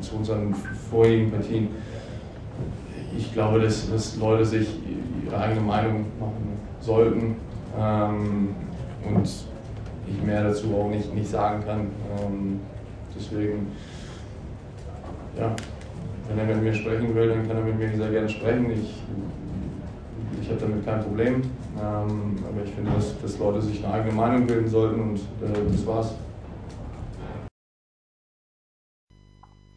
zu 0.00 0.16
unseren 0.16 0.54
vorigen 0.90 1.30
Partien, 1.30 1.68
ich 3.16 3.32
glaube, 3.32 3.60
dass, 3.60 3.90
dass 3.90 4.16
Leute 4.16 4.44
sich 4.44 4.68
ihre 5.24 5.38
eigene 5.38 5.60
Meinung 5.60 6.06
machen 6.18 6.58
sollten 6.80 7.36
ähm, 7.78 8.54
und 9.06 9.28
ich 10.06 10.22
mehr 10.24 10.44
dazu 10.44 10.74
auch 10.74 10.90
nicht, 10.90 11.14
nicht 11.14 11.28
sagen 11.28 11.62
kann. 11.64 11.80
Ähm, 12.20 12.60
deswegen 13.16 13.68
ja, 15.38 15.54
wenn 16.28 16.38
er 16.38 16.46
mit 16.46 16.62
mir 16.62 16.74
sprechen 16.74 17.14
will, 17.14 17.28
dann 17.28 17.46
kann 17.46 17.56
er 17.58 17.62
mit 17.62 17.78
mir 17.78 17.96
sehr 17.96 18.10
gerne 18.10 18.28
sprechen. 18.28 18.70
Ich, 18.72 19.02
ich 20.40 20.48
habe 20.48 20.60
damit 20.60 20.84
kein 20.84 21.02
Problem. 21.02 21.42
Ähm, 21.80 22.36
aber 22.48 22.64
ich 22.64 22.70
finde, 22.70 22.92
dass, 22.92 23.20
dass 23.20 23.38
Leute 23.38 23.62
sich 23.62 23.84
eine 23.84 23.94
eigene 23.94 24.12
Meinung 24.12 24.46
bilden 24.46 24.68
sollten 24.68 25.00
und 25.00 25.16
äh, 25.16 25.70
das 25.70 25.86
war's. 25.86 26.14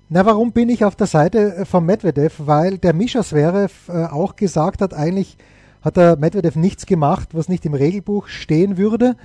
Na, 0.10 0.26
warum 0.26 0.52
bin 0.52 0.68
ich 0.68 0.84
auf 0.84 0.98
der 0.98 1.08
Seite 1.08 1.56
äh, 1.56 1.66
von 1.66 1.86
Medvedev? 1.86 2.36
Weil 2.46 2.78
der 2.78 2.94
Mischa 2.94 3.24
Zverev 3.24 3.90
äh, 3.90 4.08
auch 4.08 4.36
gesagt 4.36 4.82
hat, 4.82 4.94
eigentlich 4.94 5.38
hat 5.82 5.96
der 5.96 6.18
Medvedev 6.18 6.58
nichts 6.58 6.86
gemacht, 6.86 7.30
was 7.32 7.48
nicht 7.48 7.66
im 7.66 7.74
Regelbuch 7.74 8.28
stehen 8.28 8.78
würde. 8.78 9.16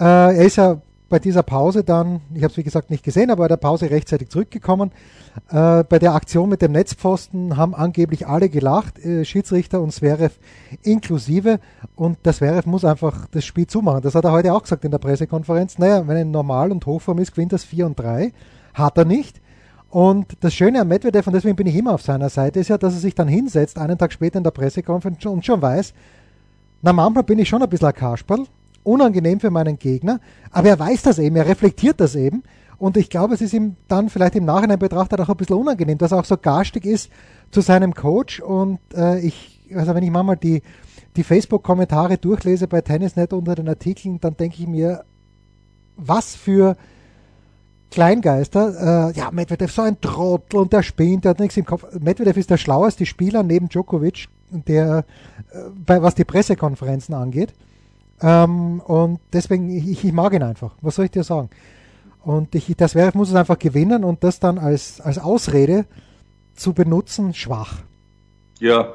Äh, 0.00 0.04
er 0.04 0.44
ist 0.44 0.56
ja 0.56 0.80
bei 1.12 1.18
dieser 1.18 1.42
Pause 1.42 1.84
dann, 1.84 2.22
ich 2.32 2.42
habe 2.42 2.52
es 2.52 2.56
wie 2.56 2.62
gesagt 2.62 2.88
nicht 2.90 3.04
gesehen, 3.04 3.30
aber 3.30 3.42
bei 3.42 3.48
der 3.48 3.58
Pause 3.58 3.90
rechtzeitig 3.90 4.30
zurückgekommen. 4.30 4.92
Äh, 5.50 5.84
bei 5.84 5.98
der 5.98 6.14
Aktion 6.14 6.48
mit 6.48 6.62
dem 6.62 6.72
Netzpfosten 6.72 7.58
haben 7.58 7.74
angeblich 7.74 8.26
alle 8.26 8.48
gelacht, 8.48 8.98
äh, 8.98 9.22
Schiedsrichter 9.26 9.82
und 9.82 9.92
Zverev 9.92 10.34
inklusive. 10.82 11.60
Und 11.96 12.24
der 12.24 12.32
Zverev 12.32 12.66
muss 12.66 12.86
einfach 12.86 13.26
das 13.26 13.44
Spiel 13.44 13.66
zumachen. 13.66 14.00
Das 14.00 14.14
hat 14.14 14.24
er 14.24 14.32
heute 14.32 14.54
auch 14.54 14.62
gesagt 14.62 14.86
in 14.86 14.90
der 14.90 15.00
Pressekonferenz. 15.00 15.76
Naja, 15.76 16.08
wenn 16.08 16.16
er 16.16 16.24
normal 16.24 16.72
und 16.72 16.86
Hochform 16.86 17.18
ist, 17.18 17.32
gewinnt 17.32 17.52
das 17.52 17.62
4 17.62 17.84
und 17.84 18.00
3. 18.00 18.32
Hat 18.72 18.96
er 18.96 19.04
nicht. 19.04 19.38
Und 19.90 20.38
das 20.40 20.54
Schöne 20.54 20.80
am 20.80 20.88
Medvedev, 20.88 21.26
und 21.26 21.34
deswegen 21.34 21.56
bin 21.56 21.66
ich 21.66 21.76
immer 21.76 21.92
auf 21.92 22.00
seiner 22.00 22.30
Seite, 22.30 22.58
ist 22.58 22.68
ja, 22.68 22.78
dass 22.78 22.94
er 22.94 23.00
sich 23.00 23.14
dann 23.14 23.28
hinsetzt, 23.28 23.76
einen 23.76 23.98
Tag 23.98 24.14
später 24.14 24.38
in 24.38 24.44
der 24.44 24.50
Pressekonferenz 24.50 25.22
und 25.26 25.44
schon 25.44 25.60
weiß, 25.60 25.92
na 26.80 26.94
manchmal 26.94 27.24
bin 27.24 27.38
ich 27.38 27.50
schon 27.50 27.62
ein 27.62 27.68
bisschen 27.68 27.88
ein 27.88 27.94
Kasperl, 27.94 28.46
unangenehm 28.82 29.40
für 29.40 29.50
meinen 29.50 29.78
Gegner, 29.78 30.20
aber 30.50 30.68
er 30.68 30.78
weiß 30.78 31.02
das 31.02 31.18
eben, 31.18 31.36
er 31.36 31.46
reflektiert 31.46 32.00
das 32.00 32.14
eben 32.14 32.42
und 32.78 32.96
ich 32.96 33.10
glaube, 33.10 33.34
es 33.34 33.40
ist 33.40 33.52
ihm 33.52 33.76
dann 33.88 34.08
vielleicht 34.08 34.34
im 34.34 34.44
Nachhinein 34.44 34.78
betrachtet 34.78 35.20
auch 35.20 35.28
ein 35.28 35.36
bisschen 35.36 35.56
unangenehm, 35.56 35.98
dass 35.98 36.12
er 36.12 36.18
auch 36.18 36.24
so 36.24 36.36
garstig 36.36 36.84
ist 36.84 37.10
zu 37.50 37.60
seinem 37.60 37.94
Coach 37.94 38.40
und 38.40 38.80
äh, 38.94 39.20
ich, 39.20 39.60
also 39.74 39.94
wenn 39.94 40.02
ich 40.02 40.10
manchmal 40.10 40.36
die, 40.36 40.62
die 41.16 41.22
Facebook-Kommentare 41.22 42.18
durchlese 42.18 42.66
bei 42.66 42.80
Tennisnet 42.80 43.32
unter 43.32 43.54
den 43.54 43.68
Artikeln, 43.68 44.20
dann 44.20 44.36
denke 44.36 44.56
ich 44.60 44.66
mir, 44.66 45.04
was 45.96 46.34
für 46.34 46.76
Kleingeister, 47.92 49.10
äh, 49.10 49.18
ja, 49.18 49.30
Medvedev 49.30 49.70
so 49.70 49.82
ein 49.82 50.00
Trottel 50.00 50.60
und 50.60 50.72
der 50.72 50.82
spinnt, 50.82 51.24
der 51.24 51.30
hat 51.30 51.40
nichts 51.40 51.58
im 51.58 51.66
Kopf. 51.66 51.84
Medvedev 52.00 52.38
ist 52.38 52.50
der 52.50 52.56
schlaueste 52.56 53.04
Spieler 53.04 53.42
neben 53.42 53.68
Djokovic, 53.68 54.28
der, 54.50 55.04
äh, 55.52 55.58
bei, 55.86 56.02
was 56.02 56.14
die 56.14 56.24
Pressekonferenzen 56.24 57.14
angeht. 57.14 57.52
Ähm, 58.22 58.80
und 58.80 59.20
deswegen, 59.32 59.68
ich, 59.70 60.04
ich, 60.04 60.12
mag 60.12 60.32
ihn 60.32 60.42
einfach. 60.42 60.74
Was 60.80 60.94
soll 60.94 61.06
ich 61.06 61.10
dir 61.10 61.24
sagen? 61.24 61.50
Und 62.24 62.54
ich, 62.54 62.72
das 62.76 62.94
wäre, 62.94 63.10
muss 63.14 63.30
es 63.30 63.34
einfach 63.34 63.58
gewinnen 63.58 64.04
und 64.04 64.22
das 64.22 64.38
dann 64.38 64.58
als, 64.58 65.00
als 65.00 65.18
Ausrede 65.18 65.86
zu 66.54 66.72
benutzen, 66.72 67.34
schwach. 67.34 67.82
Ja, 68.60 68.94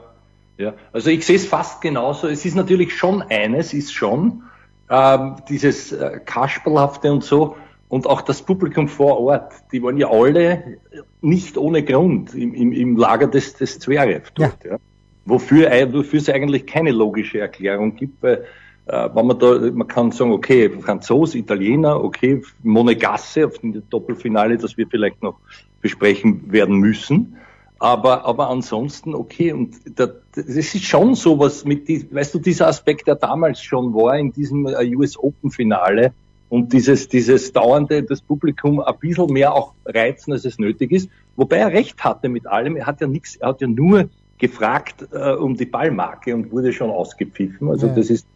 ja. 0.57 0.73
Also 0.93 1.09
ich 1.09 1.25
sehe 1.25 1.35
es 1.35 1.45
fast 1.45 1.81
genauso. 1.81 2.27
Es 2.27 2.45
ist 2.45 2.55
natürlich 2.55 2.95
schon 2.95 3.21
eines, 3.21 3.73
ist 3.73 3.93
schon 3.93 4.43
ähm, 4.89 5.35
dieses 5.49 5.91
äh, 5.91 6.21
Kasperlhafte 6.23 7.11
und 7.11 7.23
so 7.23 7.57
und 7.89 8.07
auch 8.07 8.21
das 8.21 8.41
Publikum 8.41 8.87
vor 8.87 9.19
Ort, 9.19 9.53
die 9.71 9.81
waren 9.81 9.97
ja 9.97 10.09
alle 10.09 10.77
nicht 11.21 11.57
ohne 11.57 11.83
Grund 11.83 12.33
im, 12.33 12.53
im, 12.53 12.71
im 12.71 12.97
Lager 12.97 13.27
des, 13.27 13.55
des 13.55 13.79
Zverev 13.79 14.31
dort. 14.35 14.63
Ja. 14.63 14.71
Ja. 14.71 14.77
Wofür, 15.25 15.69
wofür 15.93 16.19
es 16.19 16.29
eigentlich 16.29 16.65
keine 16.65 16.91
logische 16.91 17.39
Erklärung 17.39 17.95
gibt, 17.95 18.23
weil 18.23 18.45
wenn 18.87 19.27
man 19.27 19.39
da, 19.39 19.59
man 19.73 19.87
kann 19.87 20.11
sagen, 20.11 20.31
okay, 20.31 20.69
Franzos, 20.79 21.35
Italiener, 21.35 22.03
okay, 22.03 22.41
Monegasse 22.63 23.47
auf 23.47 23.57
dem 23.59 23.83
Doppelfinale, 23.89 24.57
das 24.57 24.77
wir 24.77 24.87
vielleicht 24.87 25.21
noch 25.21 25.39
besprechen 25.81 26.51
werden 26.51 26.77
müssen. 26.77 27.37
Aber, 27.79 28.25
aber 28.25 28.49
ansonsten, 28.49 29.13
okay, 29.13 29.51
und 29.51 29.75
das 29.95 30.09
ist 30.35 30.83
schon 30.83 31.13
sowas 31.15 31.63
mit, 31.63 31.87
die, 31.87 32.07
weißt 32.11 32.33
du, 32.33 32.39
dieser 32.39 32.67
Aspekt, 32.67 33.07
der 33.07 33.15
damals 33.15 33.61
schon 33.61 33.93
war 33.93 34.17
in 34.17 34.31
diesem 34.31 34.65
äh, 34.65 34.95
US 34.95 35.17
Open 35.17 35.51
Finale, 35.51 36.13
und 36.49 36.71
dieses, 36.71 37.07
dieses 37.09 37.51
dauernde, 37.51 38.03
das 38.03 38.21
Publikum 38.21 38.79
ein 38.79 38.97
bisschen 38.99 39.31
mehr 39.33 39.53
auch 39.53 39.73
reizen, 39.85 40.31
als 40.31 40.45
es 40.45 40.57
nötig 40.59 40.91
ist. 40.91 41.09
Wobei 41.35 41.57
er 41.57 41.71
recht 41.71 42.03
hatte 42.03 42.29
mit 42.29 42.47
allem. 42.47 42.77
Er 42.77 42.85
hat 42.85 43.01
ja 43.01 43.07
nichts, 43.07 43.35
er 43.35 43.49
hat 43.49 43.61
ja 43.61 43.67
nur 43.67 44.09
gefragt 44.37 45.07
äh, 45.11 45.31
um 45.31 45.55
die 45.55 45.65
Ballmarke 45.65 46.33
und 46.33 46.51
wurde 46.51 46.71
schon 46.71 46.89
ausgepfiffen. 46.89 47.69
Also 47.69 47.87
ja. 47.87 47.95
das 47.95 48.09
ist 48.09 48.27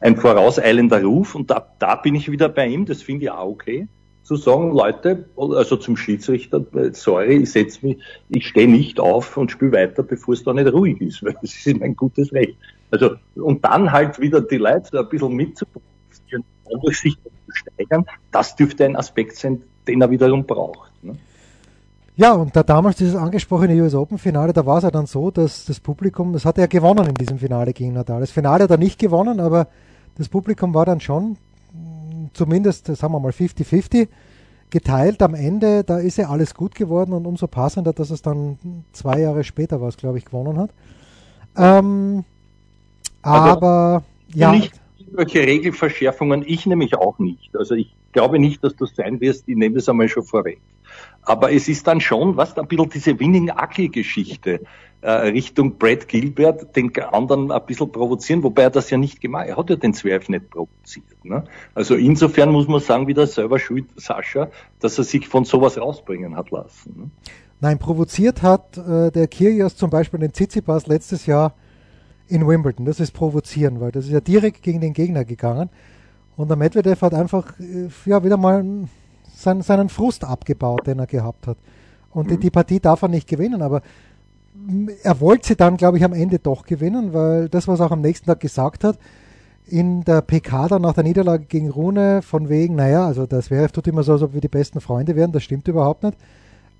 ein 0.00 0.16
vorauseilender 0.16 1.02
Ruf 1.02 1.34
und 1.34 1.50
da, 1.50 1.66
da 1.78 1.96
bin 1.96 2.14
ich 2.14 2.30
wieder 2.30 2.48
bei 2.48 2.66
ihm. 2.66 2.86
Das 2.86 3.02
finde 3.02 3.24
ich 3.24 3.30
auch 3.30 3.48
okay. 3.48 3.88
Zu 4.22 4.36
sagen, 4.36 4.72
Leute, 4.72 5.28
also 5.36 5.76
zum 5.76 5.96
Schiedsrichter, 5.96 6.64
sorry, 6.92 7.42
ich 7.42 7.52
setze 7.52 7.84
mich, 7.86 7.98
ich 8.30 8.48
stehe 8.48 8.68
nicht 8.68 8.98
auf 8.98 9.36
und 9.36 9.50
spiele 9.50 9.72
weiter, 9.72 10.02
bevor 10.02 10.32
es 10.32 10.42
da 10.42 10.54
nicht 10.54 10.72
ruhig 10.72 11.00
ist, 11.00 11.22
weil 11.24 11.36
das 11.42 11.54
ist 11.54 11.78
mein 11.78 11.94
gutes 11.94 12.32
Recht. 12.32 12.56
Also, 12.90 13.16
und 13.34 13.64
dann 13.64 13.92
halt 13.92 14.18
wieder 14.20 14.40
die 14.40 14.56
Leute 14.56 14.98
ein 14.98 15.08
bisschen 15.08 15.34
mitzuprovozieren, 15.34 16.44
sich 16.90 17.16
steigern, 17.48 18.06
das 18.30 18.56
dürfte 18.56 18.84
ein 18.84 18.96
Aspekt 18.96 19.36
sein, 19.36 19.62
den 19.86 20.00
er 20.00 20.10
wiederum 20.10 20.46
braucht. 20.46 20.92
Ne? 21.02 21.16
Ja, 22.16 22.32
und 22.34 22.54
da 22.54 22.62
damals 22.62 22.96
dieses 22.96 23.16
angesprochene 23.16 23.74
US 23.82 23.94
Open 23.94 24.18
Finale, 24.18 24.52
da 24.52 24.64
war 24.64 24.78
es 24.78 24.84
ja 24.84 24.90
dann 24.90 25.06
so, 25.06 25.32
dass 25.32 25.64
das 25.64 25.80
Publikum, 25.80 26.32
das 26.32 26.44
hat 26.44 26.58
er 26.58 26.68
gewonnen 26.68 27.06
in 27.08 27.14
diesem 27.14 27.38
Finale 27.38 27.72
gegen 27.72 27.94
Nadal. 27.94 28.20
Das 28.20 28.30
Finale 28.30 28.64
hat 28.64 28.70
er 28.70 28.76
nicht 28.76 29.00
gewonnen, 29.00 29.40
aber 29.40 29.66
das 30.16 30.28
Publikum 30.28 30.74
war 30.74 30.86
dann 30.86 31.00
schon 31.00 31.36
mm, 31.72 32.26
zumindest, 32.32 32.86
sagen 32.86 33.12
wir 33.12 33.18
mal, 33.18 33.32
50-50 33.32 34.06
geteilt 34.70 35.22
am 35.22 35.34
Ende. 35.34 35.82
Da 35.82 35.98
ist 35.98 36.18
ja 36.18 36.28
alles 36.28 36.54
gut 36.54 36.76
geworden 36.76 37.12
und 37.12 37.26
umso 37.26 37.48
passender, 37.48 37.92
dass 37.92 38.10
es 38.10 38.22
dann 38.22 38.58
zwei 38.92 39.18
Jahre 39.18 39.42
später 39.42 39.80
war, 39.80 39.90
glaube 39.90 40.18
ich, 40.18 40.24
gewonnen 40.24 40.56
hat. 40.56 40.70
Ähm, 41.56 42.24
aber, 43.22 43.50
aber 43.50 44.02
ja. 44.32 44.52
Nicht 44.52 44.72
irgendwelche 44.98 45.46
Regelverschärfungen, 45.46 46.44
ich 46.46 46.66
nämlich 46.66 46.94
auch 46.96 47.18
nicht. 47.18 47.56
Also 47.56 47.74
ich 47.74 47.94
glaube 48.12 48.38
nicht, 48.38 48.62
dass 48.62 48.76
du 48.76 48.86
sein 48.86 49.20
wirst, 49.20 49.48
ich 49.48 49.56
nehme 49.56 49.76
das 49.76 49.88
einmal 49.88 50.08
schon 50.08 50.24
vorweg. 50.24 50.60
Aber 51.26 51.52
es 51.52 51.68
ist 51.68 51.86
dann 51.86 52.00
schon, 52.00 52.36
was, 52.36 52.56
ein 52.56 52.66
bisschen 52.66 52.88
diese 52.90 53.18
Winning-Ugly-Geschichte 53.18 54.60
äh, 55.04 55.10
Richtung 55.10 55.76
Brad 55.76 56.08
Gilbert, 56.08 56.74
den 56.76 56.90
anderen 56.98 57.52
ein 57.52 57.66
bisschen 57.66 57.92
provozieren, 57.92 58.42
wobei 58.42 58.62
er 58.62 58.70
das 58.70 58.88
ja 58.88 58.96
nicht 58.96 59.20
gemacht 59.20 59.46
Er 59.48 59.56
hat 59.58 59.68
ja 59.68 59.76
den 59.76 59.92
Zwerg 59.92 60.30
nicht 60.30 60.48
provoziert. 60.48 61.24
Ne? 61.24 61.44
Also 61.74 61.94
insofern 61.94 62.50
muss 62.52 62.68
man 62.68 62.80
sagen, 62.80 63.06
wieder 63.06 63.26
selber 63.26 63.58
schuld, 63.58 63.84
Sascha, 63.96 64.48
dass 64.80 64.96
er 64.96 65.04
sich 65.04 65.28
von 65.28 65.44
sowas 65.44 65.78
rausbringen 65.78 66.36
hat 66.36 66.50
lassen. 66.50 66.94
Ne? 66.96 67.10
Nein, 67.60 67.78
provoziert 67.78 68.42
hat 68.42 68.78
äh, 68.78 69.10
der 69.10 69.28
Kyrgios 69.28 69.76
zum 69.76 69.90
Beispiel 69.90 70.20
den 70.20 70.32
Tsitsipas 70.32 70.86
letztes 70.86 71.26
Jahr 71.26 71.54
in 72.28 72.46
Wimbledon. 72.46 72.86
Das 72.86 72.98
ist 72.98 73.12
provozieren, 73.12 73.80
weil 73.80 73.92
das 73.92 74.06
ist 74.06 74.12
ja 74.12 74.20
direkt 74.20 74.62
gegen 74.62 74.80
den 74.80 74.94
Gegner 74.94 75.26
gegangen. 75.26 75.68
Und 76.36 76.48
der 76.48 76.56
Medvedev 76.56 77.02
hat 77.02 77.12
einfach 77.12 77.58
äh, 77.60 77.88
ja, 78.06 78.24
wieder 78.24 78.38
mal 78.38 78.64
seinen, 79.36 79.62
seinen 79.62 79.88
Frust 79.88 80.24
abgebaut, 80.24 80.86
den 80.86 80.98
er 80.98 81.06
gehabt 81.06 81.46
hat. 81.46 81.56
Und 82.10 82.26
mhm. 82.26 82.30
die, 82.30 82.38
die 82.38 82.50
Partie 82.50 82.80
darf 82.80 83.02
er 83.02 83.08
nicht 83.08 83.28
gewinnen, 83.28 83.62
aber 83.62 83.82
er 85.02 85.20
wollte 85.20 85.48
sie 85.48 85.56
dann, 85.56 85.76
glaube 85.76 85.98
ich, 85.98 86.04
am 86.04 86.12
Ende 86.12 86.38
doch 86.38 86.64
gewinnen, 86.64 87.12
weil 87.12 87.48
das, 87.48 87.66
was 87.66 87.80
er 87.80 87.86
auch 87.86 87.90
am 87.90 88.00
nächsten 88.00 88.26
Tag 88.26 88.40
gesagt 88.40 88.84
hat, 88.84 88.98
in 89.66 90.04
der 90.04 90.20
PK 90.20 90.68
dann 90.68 90.82
nach 90.82 90.92
der 90.92 91.04
Niederlage 91.04 91.44
gegen 91.44 91.70
Rune, 91.70 92.22
von 92.22 92.48
wegen, 92.48 92.76
naja, 92.76 93.06
also 93.06 93.26
das 93.26 93.50
wäre, 93.50 93.70
tut 93.70 93.86
immer 93.86 94.02
so, 94.02 94.12
als 94.12 94.22
ob 94.22 94.34
wir 94.34 94.40
die 94.40 94.48
besten 94.48 94.80
Freunde 94.80 95.16
wären, 95.16 95.32
das 95.32 95.42
stimmt 95.42 95.66
überhaupt 95.68 96.02
nicht. 96.02 96.18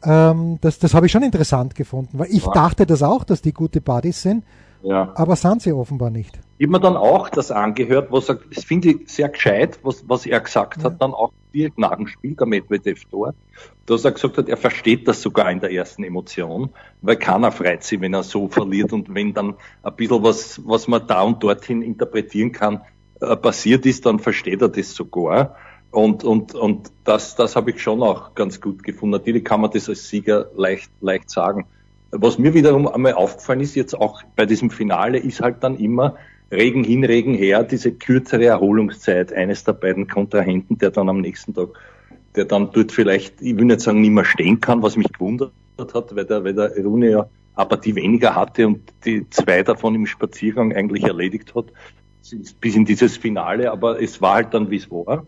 Ähm, 0.04 0.58
das 0.60 0.78
das 0.78 0.92
habe 0.94 1.06
ich 1.06 1.12
schon 1.12 1.22
interessant 1.22 1.74
gefunden, 1.74 2.18
weil 2.18 2.28
ich 2.30 2.44
ja. 2.44 2.52
dachte 2.52 2.84
das 2.84 3.02
auch, 3.02 3.24
dass 3.24 3.40
die 3.40 3.54
gute 3.54 3.80
Buddies 3.80 4.20
sind. 4.20 4.44
Ja. 4.82 5.12
Aber 5.14 5.34
sind 5.34 5.62
sie 5.62 5.72
offenbar 5.72 6.10
nicht. 6.10 6.38
Ich 6.58 6.66
habe 6.66 6.72
mir 6.72 6.80
dann 6.80 6.96
auch 6.98 7.30
das 7.30 7.50
angehört, 7.50 8.12
was 8.12 8.28
er, 8.28 8.38
das 8.54 8.64
finde 8.64 8.90
ich 8.90 9.10
sehr 9.10 9.30
gescheit, 9.30 9.78
was, 9.82 10.04
was 10.06 10.26
er 10.26 10.40
gesagt 10.40 10.78
ja. 10.78 10.84
hat, 10.84 11.00
dann 11.00 11.14
auch 11.14 11.32
direkt 11.54 11.78
nach 11.78 11.96
dem 11.96 12.06
Spiel, 12.06 12.34
der 12.34 12.46
Medvedev 12.46 13.02
dort, 13.10 13.36
dass 13.86 14.04
er 14.04 14.12
gesagt 14.12 14.36
hat, 14.38 14.48
er 14.48 14.56
versteht 14.56 15.06
das 15.06 15.22
sogar 15.22 15.50
in 15.50 15.60
der 15.60 15.72
ersten 15.72 16.04
Emotion, 16.04 16.70
weil 17.00 17.16
keiner 17.16 17.52
freut 17.52 17.84
sich, 17.84 18.00
wenn 18.00 18.14
er 18.14 18.22
so 18.22 18.48
verliert 18.48 18.92
und 18.92 19.14
wenn 19.14 19.32
dann 19.32 19.54
ein 19.82 19.96
bisschen 19.96 20.22
was, 20.22 20.60
was 20.66 20.88
man 20.88 21.06
da 21.06 21.22
und 21.22 21.42
dorthin 21.42 21.82
interpretieren 21.82 22.52
kann, 22.52 22.80
äh, 23.20 23.36
passiert 23.36 23.86
ist, 23.86 24.04
dann 24.06 24.18
versteht 24.18 24.62
er 24.62 24.68
das 24.68 24.94
sogar. 24.94 25.56
Und, 25.90 26.24
und, 26.24 26.54
und 26.54 26.90
das, 27.04 27.36
das 27.36 27.54
habe 27.54 27.70
ich 27.70 27.80
schon 27.80 28.02
auch 28.02 28.34
ganz 28.34 28.60
gut 28.60 28.82
gefunden. 28.82 29.12
Natürlich 29.12 29.44
kann 29.44 29.60
man 29.60 29.70
das 29.70 29.88
als 29.88 30.08
Sieger 30.08 30.50
leicht, 30.56 30.90
leicht 31.00 31.30
sagen. 31.30 31.66
Was 32.10 32.38
mir 32.38 32.52
wiederum 32.54 32.88
einmal 32.88 33.14
aufgefallen 33.14 33.60
ist, 33.60 33.76
jetzt 33.76 33.94
auch 33.94 34.22
bei 34.34 34.44
diesem 34.44 34.70
Finale, 34.70 35.18
ist 35.18 35.40
halt 35.40 35.62
dann 35.62 35.76
immer 35.76 36.16
Regen 36.50 36.84
hin, 36.84 37.04
Regen 37.04 37.34
her, 37.34 37.62
diese 37.64 37.92
kürzere 37.92 38.46
Erholungszeit 38.46 39.32
eines 39.32 39.64
der 39.64 39.72
beiden 39.72 40.06
Kontrahenten, 40.06 40.78
der 40.78 40.90
dann 40.90 41.08
am 41.08 41.20
nächsten 41.20 41.54
Tag, 41.54 41.70
der 42.36 42.44
dann 42.44 42.70
dort 42.72 42.92
vielleicht, 42.92 43.40
ich 43.40 43.56
will 43.56 43.64
nicht 43.64 43.80
sagen, 43.80 44.00
nicht 44.00 44.10
mehr 44.10 44.24
stehen 44.24 44.60
kann, 44.60 44.82
was 44.82 44.96
mich 44.96 45.12
gewundert 45.12 45.52
hat, 45.78 46.14
weil 46.14 46.24
der, 46.24 46.44
weil 46.44 46.54
der 46.54 46.72
Rune 46.84 47.10
ja 47.10 47.28
eine 47.56 47.68
Partie 47.68 47.94
weniger 47.94 48.34
hatte 48.34 48.66
und 48.66 48.80
die 49.04 49.28
zwei 49.30 49.62
davon 49.62 49.94
im 49.94 50.06
Spaziergang 50.06 50.72
eigentlich 50.72 51.04
erledigt 51.04 51.54
hat, 51.54 51.66
bis 52.60 52.74
in 52.74 52.84
dieses 52.84 53.16
Finale, 53.16 53.70
aber 53.70 54.00
es 54.00 54.20
war 54.20 54.34
halt 54.34 54.54
dann, 54.54 54.70
wie 54.70 54.76
es 54.76 54.90
war. 54.90 55.26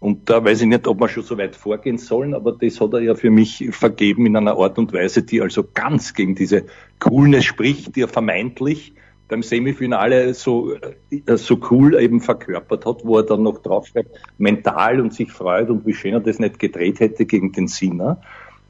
Und 0.00 0.28
da 0.28 0.44
weiß 0.44 0.62
ich 0.62 0.66
nicht, 0.66 0.88
ob 0.88 0.98
wir 0.98 1.08
schon 1.08 1.22
so 1.22 1.38
weit 1.38 1.54
vorgehen 1.54 1.96
sollen, 1.96 2.34
aber 2.34 2.52
das 2.52 2.80
hat 2.80 2.92
er 2.92 3.00
ja 3.00 3.14
für 3.14 3.30
mich 3.30 3.68
vergeben 3.70 4.26
in 4.26 4.36
einer 4.36 4.56
Art 4.56 4.76
und 4.76 4.92
Weise, 4.92 5.22
die 5.22 5.40
also 5.40 5.64
ganz 5.74 6.14
gegen 6.14 6.34
diese 6.34 6.64
Coolness 6.98 7.44
spricht, 7.44 7.94
die 7.94 8.02
er 8.02 8.08
vermeintlich 8.08 8.94
beim 9.28 9.42
Semifinale 9.42 10.34
so, 10.34 10.74
äh, 10.74 11.36
so 11.36 11.58
cool 11.70 11.98
eben 12.00 12.20
verkörpert 12.20 12.86
hat, 12.86 13.04
wo 13.04 13.18
er 13.18 13.24
dann 13.24 13.42
noch 13.42 13.58
draufschreibt, 13.58 14.10
mental 14.38 15.00
und 15.00 15.14
sich 15.14 15.32
freut 15.32 15.70
und 15.70 15.86
wie 15.86 15.94
schön 15.94 16.14
er 16.14 16.20
das 16.20 16.38
nicht 16.38 16.58
gedreht 16.58 17.00
hätte 17.00 17.24
gegen 17.26 17.52
den 17.52 17.68
Sinner. 17.68 18.20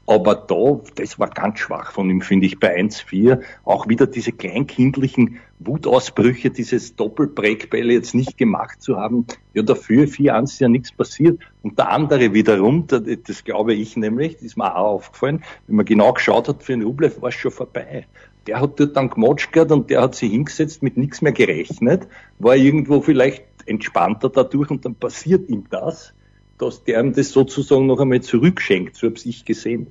Aber 0.05 0.35
da, 0.35 0.81
das 0.95 1.17
war 1.17 1.29
ganz 1.29 1.59
schwach 1.59 1.93
von 1.93 2.09
ihm, 2.09 2.21
finde 2.21 2.45
ich, 2.45 2.59
bei 2.59 2.77
1-4. 2.77 3.41
Auch 3.63 3.87
wieder 3.87 4.05
diese 4.05 4.33
kleinkindlichen 4.33 5.39
Wutausbrüche, 5.59 6.49
dieses 6.49 6.97
Doppelbreakbälle 6.97 7.93
jetzt 7.93 8.13
nicht 8.13 8.37
gemacht 8.37 8.81
zu 8.81 8.97
haben. 8.97 9.25
Ja, 9.53 9.63
dafür 9.63 10.05
4-1 10.05 10.43
ist 10.43 10.59
ja 10.59 10.67
nichts 10.67 10.91
passiert. 10.91 11.39
Und 11.61 11.79
der 11.79 11.89
andere 11.89 12.33
wiederum, 12.33 12.85
das, 12.87 13.03
das 13.25 13.45
glaube 13.45 13.73
ich 13.75 13.95
nämlich, 13.95 14.33
das 14.33 14.43
ist 14.43 14.57
mir 14.57 14.75
auch 14.75 14.95
aufgefallen, 14.95 15.41
wenn 15.67 15.77
man 15.77 15.85
genau 15.85 16.11
geschaut 16.11 16.49
hat, 16.49 16.63
für 16.63 16.73
den 16.73 16.83
Rublev 16.83 17.21
war 17.21 17.29
es 17.29 17.35
schon 17.35 17.51
vorbei. 17.51 18.05
Der 18.47 18.59
hat 18.59 18.79
dort 18.79 18.95
dann 18.97 19.09
gemotschgert 19.09 19.71
und 19.71 19.89
der 19.89 20.01
hat 20.01 20.15
sich 20.15 20.31
hingesetzt, 20.31 20.83
mit 20.83 20.97
nichts 20.97 21.21
mehr 21.21 21.31
gerechnet, 21.31 22.07
war 22.39 22.55
irgendwo 22.55 23.01
vielleicht 23.01 23.43
entspannter 23.65 24.29
dadurch 24.29 24.69
und 24.69 24.83
dann 24.83 24.95
passiert 24.95 25.49
ihm 25.49 25.65
das 25.69 26.13
dass 26.57 26.83
der 26.83 27.01
ihm 27.01 27.13
das 27.13 27.31
sozusagen 27.31 27.85
noch 27.85 27.99
einmal 27.99 28.21
zurückschenkt. 28.21 28.95
So 28.95 29.07
habe 29.07 29.17
ich 29.23 29.45
gesehen. 29.45 29.87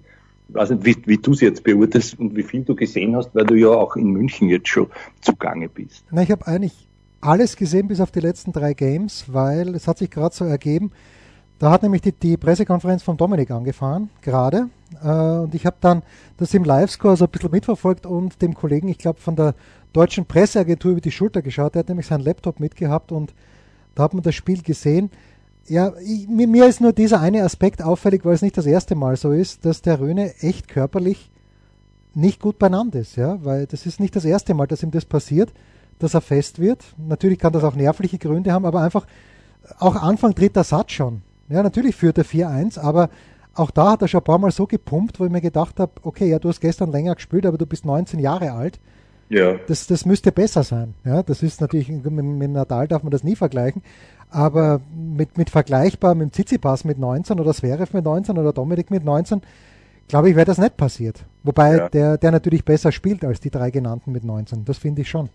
Ich 0.49 0.55
weiß 0.55 0.71
nicht, 0.71 0.85
wie, 0.85 0.97
wie 1.07 1.19
du 1.19 1.33
es 1.33 1.41
jetzt 1.41 1.65
beurteilst 1.65 2.19
und 2.19 2.37
wie 2.37 2.43
viel 2.43 2.63
du 2.63 2.75
gesehen 2.75 3.17
hast, 3.17 3.35
weil 3.35 3.47
du 3.47 3.55
ja 3.55 3.69
auch 3.69 3.97
in 3.97 4.11
München 4.11 4.49
jetzt 4.49 4.69
schon 4.69 4.89
zugange 5.21 5.69
bist. 5.69 6.05
Na, 6.11 6.23
ich 6.23 6.31
habe 6.31 6.47
eigentlich 6.47 6.89
alles 7.21 7.57
gesehen 7.57 7.89
bis 7.89 8.01
auf 8.01 8.11
die 8.11 8.21
letzten 8.21 8.53
drei 8.53 8.75
Games, 8.75 9.27
weil 9.29 9.75
es 9.75 9.87
hat 9.87 9.99
sich 9.99 10.11
gerade 10.11 10.35
so 10.35 10.45
ergeben. 10.45 10.93
Da 11.63 11.71
hat 11.71 11.85
nämlich 11.85 12.03
die, 12.03 12.11
die 12.11 12.37
Pressekonferenz 12.37 13.05
von 13.05 13.17
Dominik 13.17 13.53
angefahren, 13.53 14.11
gerade. 14.21 14.69
Äh, 15.01 15.09
und 15.09 15.55
ich 15.55 15.65
habe 15.65 15.77
dann 15.81 16.03
das 16.37 16.53
im 16.55 16.65
Livescore 16.65 17.17
so 17.17 17.27
ein 17.27 17.31
bisschen 17.31 17.53
mitverfolgt 17.53 18.05
und 18.05 18.43
dem 18.43 18.55
Kollegen, 18.55 18.89
ich 18.89 18.99
glaube, 18.99 19.21
von 19.21 19.37
der 19.37 19.55
deutschen 19.93 20.27
Presseagentur 20.27 20.91
über 20.91 21.01
die 21.01 21.13
Schulter 21.13 21.41
geschaut. 21.41 21.77
Der 21.77 21.81
hat 21.81 21.89
nämlich 21.89 22.09
seinen 22.09 22.25
Laptop 22.25 22.59
mitgehabt 22.59 23.13
und 23.13 23.33
da 23.95 24.03
hat 24.03 24.13
man 24.13 24.25
das 24.25 24.35
Spiel 24.35 24.61
gesehen. 24.61 25.13
Ja, 25.69 25.93
ich, 26.05 26.27
mir 26.27 26.67
ist 26.67 26.81
nur 26.81 26.93
dieser 26.93 27.21
eine 27.21 27.45
Aspekt 27.45 27.81
auffällig, 27.81 28.25
weil 28.25 28.35
es 28.35 28.43
nicht 28.43 28.59
das 28.59 28.67
erste 28.67 28.97
Mal 28.97 29.15
so 29.15 29.31
ist, 29.31 29.65
dass 29.65 29.83
der 29.83 30.01
Röhne 30.01 30.35
echt 30.41 30.67
körperlich 30.67 31.31
nicht 32.13 32.41
gut 32.41 32.59
beieinander 32.59 32.99
ist, 32.99 33.15
ja, 33.15 33.39
weil 33.45 33.67
das 33.67 33.87
ist 33.87 34.01
nicht 34.01 34.17
das 34.17 34.25
erste 34.25 34.55
Mal, 34.55 34.67
dass 34.67 34.83
ihm 34.83 34.91
das 34.91 35.05
passiert, 35.05 35.53
dass 36.01 36.15
er 36.15 36.23
fest 36.23 36.59
wird. 36.59 36.85
Natürlich 36.99 37.39
kann 37.39 37.53
das 37.53 37.63
auch 37.63 37.77
nervliche 37.77 38.19
Gründe 38.19 38.51
haben, 38.51 38.67
aber 38.67 38.81
einfach 38.81 39.07
auch 39.79 39.95
Anfang 39.95 40.35
dritter 40.35 40.65
Satz 40.65 40.91
schon. 40.91 41.23
Ja, 41.49 41.63
natürlich 41.63 41.97
führt 41.97 42.19
er 42.19 42.25
4-1, 42.25 42.79
aber 42.79 43.11
auch 43.55 43.71
da 43.71 43.93
hat 43.93 44.03
er 44.03 44.09
schon 44.09 44.21
ein 44.21 44.25
paar 44.25 44.39
Mal 44.39 44.51
so 44.51 44.67
gepumpt, 44.67 45.21
wo 45.21 45.25
ich 45.25 45.31
mir 45.31 45.41
gedacht 45.41 45.79
habe, 45.79 45.93
okay, 46.03 46.29
ja, 46.29 46.39
du 46.39 46.49
hast 46.49 46.61
gestern 46.61 46.91
länger 46.91 47.15
gespielt, 47.15 47.45
aber 47.45 47.59
du 47.59 47.67
bist 47.67 47.85
19 47.85 48.19
Jahre 48.19 48.53
alt. 48.53 48.81
Ja. 49.29 49.55
Das, 49.67 49.87
das 49.87 50.05
müsste 50.05 50.31
besser 50.33 50.63
sein. 50.63 50.95
Ja, 51.05 51.23
das 51.23 51.43
ist 51.43 51.61
natürlich, 51.61 51.89
mit, 51.89 52.05
mit 52.07 52.51
Nadal 52.51 52.89
darf 52.89 53.03
man 53.03 53.11
das 53.11 53.25
nie 53.25 53.37
vergleichen, 53.37 53.83
aber 54.31 54.81
mit, 54.95 55.39
mit 55.39 55.51
vergleichbar 55.51 56.15
mit 56.15 56.33
Tsitsipas 56.33 56.85
mit 56.85 56.99
19 56.99 57.41
oder 57.41 57.53
Zverev 57.53 57.95
mit 57.95 58.05
19 58.05 58.39
oder 58.39 58.53
Dominik 58.53 58.91
mit 58.91 59.05
19, 59.05 59.41
glaube 60.09 60.31
ich, 60.31 60.37
wäre 60.37 60.47
das 60.47 60.59
nicht 60.59 60.77
passiert. 60.77 61.25
Wobei 61.43 61.77
ja. 61.77 61.89
der, 61.89 62.19
der 62.19 62.31
natürlich 62.31 62.65
besser 62.65 62.93
spielt 62.93 63.25
als 63.25 63.41
die 63.41 63.51
drei 63.51 63.71
genannten 63.71 64.13
mit 64.13 64.25
19. 64.25 64.65
Das 64.65 64.79
finde 64.79 65.03
ich 65.03 65.09
schon. 65.09 65.31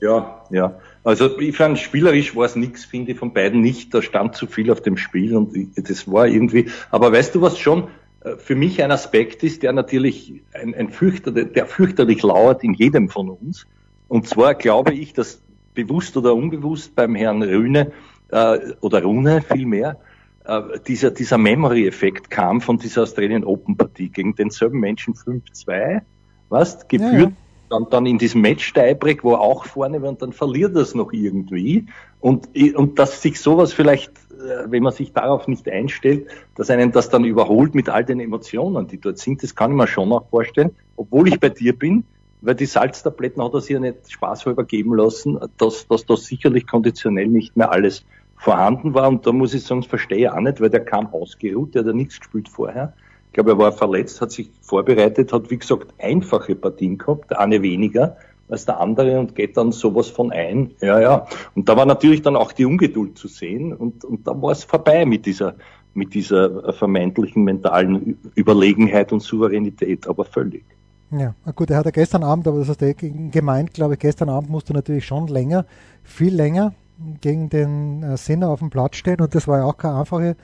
Ja, 0.00 0.44
ja. 0.50 0.78
Also 1.04 1.38
ich 1.38 1.56
fand 1.56 1.78
spielerisch 1.78 2.34
war 2.34 2.46
es 2.46 2.56
nichts, 2.56 2.84
finde 2.84 3.12
ich, 3.12 3.18
von 3.18 3.32
beiden 3.32 3.60
nicht. 3.60 3.92
Da 3.92 4.02
stand 4.02 4.34
zu 4.34 4.46
viel 4.46 4.70
auf 4.70 4.80
dem 4.80 4.96
Spiel 4.96 5.36
und 5.36 5.54
das 5.76 6.10
war 6.10 6.26
irgendwie. 6.26 6.70
Aber 6.90 7.12
weißt 7.12 7.34
du, 7.34 7.42
was 7.42 7.58
schon 7.58 7.88
äh, 8.24 8.36
für 8.36 8.54
mich 8.54 8.82
ein 8.82 8.90
Aspekt 8.90 9.42
ist, 9.42 9.62
der 9.62 9.72
natürlich 9.72 10.42
ein, 10.54 10.74
ein 10.74 10.90
fürchter, 10.90 11.30
der 11.32 11.66
fürchterlich 11.66 12.22
lauert 12.22 12.64
in 12.64 12.74
jedem 12.74 13.08
von 13.08 13.30
uns. 13.30 13.66
Und 14.08 14.26
zwar 14.26 14.54
glaube 14.54 14.94
ich, 14.94 15.12
dass 15.12 15.42
bewusst 15.74 16.16
oder 16.16 16.34
unbewusst 16.34 16.94
beim 16.94 17.14
Herrn 17.14 17.42
Rühne 17.42 17.92
äh, 18.30 18.58
oder 18.80 19.02
Rune 19.02 19.42
vielmehr, 19.42 19.98
äh, 20.44 20.62
dieser, 20.86 21.10
dieser 21.10 21.38
Memory-Effekt 21.38 22.30
kam 22.30 22.60
von 22.60 22.78
dieser 22.78 23.02
Australian 23.02 23.44
Open-Partie 23.44 24.08
gegen 24.08 24.34
denselben 24.34 24.80
Menschen 24.80 25.14
5-2, 25.14 26.02
was, 26.48 26.88
geführt, 26.88 27.12
ja, 27.12 27.20
ja. 27.20 27.32
Dann, 27.70 27.86
dann 27.88 28.04
in 28.04 28.18
diesem 28.18 28.40
Match-Tiebreak, 28.40 29.24
wo 29.24 29.32
er 29.34 29.40
auch 29.40 29.64
vorne 29.64 30.00
und 30.00 30.20
dann 30.20 30.32
verliert 30.32 30.74
er 30.74 30.82
es 30.82 30.94
noch 30.94 31.12
irgendwie. 31.12 31.86
Und, 32.18 32.48
und 32.74 32.98
dass 32.98 33.22
sich 33.22 33.40
sowas 33.40 33.72
vielleicht, 33.72 34.10
äh, 34.32 34.64
wenn 34.66 34.82
man 34.82 34.92
sich 34.92 35.12
darauf 35.12 35.46
nicht 35.46 35.68
einstellt, 35.68 36.26
dass 36.56 36.68
einen 36.68 36.90
das 36.92 37.08
dann 37.08 37.24
überholt 37.24 37.74
mit 37.74 37.88
all 37.88 38.04
den 38.04 38.20
Emotionen, 38.20 38.88
die 38.88 39.00
dort 39.00 39.18
sind, 39.18 39.42
das 39.42 39.54
kann 39.54 39.70
ich 39.70 39.76
mir 39.76 39.86
schon 39.86 40.12
auch 40.12 40.28
vorstellen, 40.28 40.72
obwohl 40.96 41.28
ich 41.28 41.38
bei 41.38 41.48
dir 41.48 41.78
bin, 41.78 42.04
weil 42.42 42.54
die 42.54 42.66
Salztabletten 42.66 43.42
hat 43.42 43.54
er 43.54 43.60
sich 43.60 43.70
ja 43.70 43.80
nicht 43.80 44.10
spaßhalber 44.10 44.64
geben 44.64 44.94
lassen, 44.94 45.38
dass, 45.58 45.86
dass 45.86 46.06
das 46.06 46.24
sicherlich 46.24 46.66
konditionell 46.66 47.28
nicht 47.28 47.56
mehr 47.56 47.70
alles 47.70 48.04
vorhanden 48.36 48.94
war. 48.94 49.08
Und 49.08 49.26
da 49.26 49.32
muss 49.32 49.54
ich 49.54 49.62
sagen, 49.62 49.82
das 49.82 49.88
verstehe 49.88 50.18
ich 50.18 50.30
auch 50.30 50.40
nicht, 50.40 50.60
weil 50.60 50.70
der 50.70 50.84
kam 50.84 51.06
ausgeruht, 51.08 51.74
der 51.74 51.80
hat 51.80 51.88
ja 51.88 51.92
nichts 51.92 52.18
gespielt 52.18 52.48
vorher. 52.48 52.94
Ich 53.30 53.34
glaube, 53.34 53.52
er 53.52 53.58
war 53.58 53.70
verletzt, 53.70 54.20
hat 54.20 54.32
sich 54.32 54.50
vorbereitet, 54.60 55.32
hat 55.32 55.50
wie 55.50 55.58
gesagt 55.58 55.94
einfache 55.98 56.56
Partien 56.56 56.98
gehabt, 56.98 57.36
eine 57.36 57.62
weniger 57.62 58.16
als 58.48 58.66
der 58.66 58.80
andere 58.80 59.20
und 59.20 59.36
geht 59.36 59.56
dann 59.56 59.70
sowas 59.70 60.08
von 60.08 60.32
ein. 60.32 60.72
Ja, 60.80 61.00
ja. 61.00 61.26
Und 61.54 61.68
da 61.68 61.76
war 61.76 61.86
natürlich 61.86 62.22
dann 62.22 62.34
auch 62.34 62.50
die 62.50 62.64
Ungeduld 62.64 63.16
zu 63.16 63.28
sehen 63.28 63.72
und, 63.72 64.04
und 64.04 64.26
da 64.26 64.42
war 64.42 64.50
es 64.50 64.64
vorbei 64.64 65.06
mit 65.06 65.26
dieser, 65.26 65.54
mit 65.94 66.12
dieser 66.12 66.72
vermeintlichen 66.72 67.44
mentalen 67.44 68.18
Überlegenheit 68.34 69.12
und 69.12 69.20
Souveränität, 69.20 70.08
aber 70.08 70.24
völlig. 70.24 70.64
Ja, 71.12 71.34
gut, 71.54 71.70
er 71.70 71.78
hat 71.78 71.86
ja 71.86 71.90
gestern 71.92 72.22
Abend, 72.22 72.46
aber 72.46 72.58
das 72.58 72.68
hast 72.68 72.82
du 72.82 72.94
gemeint, 72.94 73.74
glaube 73.74 73.94
ich, 73.94 74.00
gestern 74.00 74.28
Abend 74.28 74.50
musste 74.50 74.72
natürlich 74.72 75.06
schon 75.06 75.28
länger, 75.28 75.64
viel 76.02 76.34
länger 76.34 76.74
gegen 77.20 77.48
den 77.48 78.02
äh, 78.02 78.16
Sinner 78.16 78.48
auf 78.48 78.60
dem 78.60 78.70
Platz 78.70 78.96
stehen 78.96 79.20
und 79.20 79.34
das 79.34 79.48
war 79.48 79.58
ja 79.58 79.64
auch 79.64 79.76
keine 79.76 80.00
einfache 80.00 80.36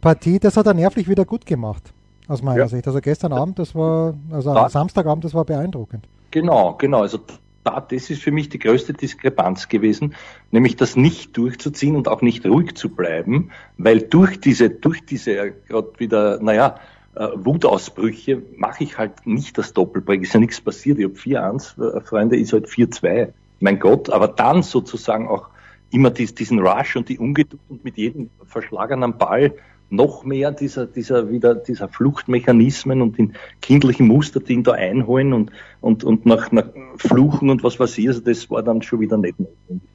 Partie. 0.00 0.38
Das 0.38 0.56
hat 0.56 0.66
er 0.66 0.74
nervlich 0.74 1.08
wieder 1.08 1.24
gut 1.24 1.46
gemacht, 1.46 1.92
aus 2.28 2.42
meiner 2.42 2.60
ja. 2.60 2.68
Sicht. 2.68 2.86
Also 2.86 3.00
gestern 3.00 3.32
Abend, 3.32 3.58
das 3.58 3.74
war, 3.74 4.14
also 4.30 4.54
da, 4.54 4.68
Samstagabend, 4.68 5.24
das 5.24 5.34
war 5.34 5.44
beeindruckend. 5.44 6.06
Genau, 6.30 6.74
genau. 6.74 7.02
Also 7.02 7.18
da, 7.64 7.80
das 7.80 8.10
ist 8.10 8.22
für 8.22 8.30
mich 8.30 8.48
die 8.48 8.58
größte 8.58 8.92
Diskrepanz 8.92 9.68
gewesen, 9.68 10.14
nämlich 10.50 10.76
das 10.76 10.96
nicht 10.96 11.36
durchzuziehen 11.36 11.96
und 11.96 12.08
auch 12.08 12.22
nicht 12.22 12.46
ruhig 12.46 12.74
zu 12.76 12.88
bleiben, 12.88 13.50
weil 13.78 14.00
durch 14.00 14.40
diese, 14.40 14.70
durch 14.70 15.04
diese 15.04 15.52
gerade 15.68 15.92
wieder, 15.98 16.40
naja, 16.40 16.76
äh, 17.14 17.28
Wutausbrüche 17.34 18.42
mache 18.56 18.84
ich 18.84 18.98
halt 18.98 19.26
nicht 19.26 19.56
das 19.56 19.72
Doppelbreak. 19.72 20.22
Ist 20.22 20.34
ja 20.34 20.40
nichts 20.40 20.60
passiert. 20.60 20.98
Ich 20.98 21.04
habe 21.04 21.14
4-1, 21.14 21.96
äh, 21.96 22.00
Freunde, 22.00 22.36
ist 22.36 22.52
halt 22.52 22.66
4-2. 22.66 23.32
Mein 23.60 23.78
Gott, 23.78 24.10
aber 24.10 24.28
dann 24.28 24.62
sozusagen 24.62 25.28
auch 25.28 25.48
immer 25.90 26.10
dies, 26.10 26.34
diesen 26.34 26.58
Rush 26.58 26.96
und 26.96 27.08
die 27.08 27.18
Ungeduld 27.18 27.60
und 27.68 27.84
mit 27.84 27.96
jedem 27.96 28.30
verschlagenen 28.46 29.16
Ball 29.16 29.54
noch 29.94 30.24
mehr 30.24 30.50
dieser, 30.52 30.86
dieser, 30.86 31.30
wieder, 31.30 31.54
dieser 31.54 31.88
Fluchtmechanismen 31.88 33.02
und 33.02 33.18
den 33.18 33.34
kindlichen 33.60 34.06
Muster, 34.06 34.40
die 34.40 34.54
ihn 34.54 34.62
da 34.62 34.72
einholen 34.72 35.32
und, 35.32 35.50
und, 35.80 36.04
und 36.04 36.26
nach, 36.26 36.52
nach 36.52 36.66
Fluchen 36.96 37.50
und 37.50 37.62
was 37.62 37.78
weiß 37.78 37.98
ich, 37.98 38.08
also 38.08 38.20
das 38.20 38.50
war 38.50 38.62
dann 38.62 38.82
schon 38.82 39.00
wieder 39.00 39.16
nicht 39.16 39.38
notwendig. 39.38 39.88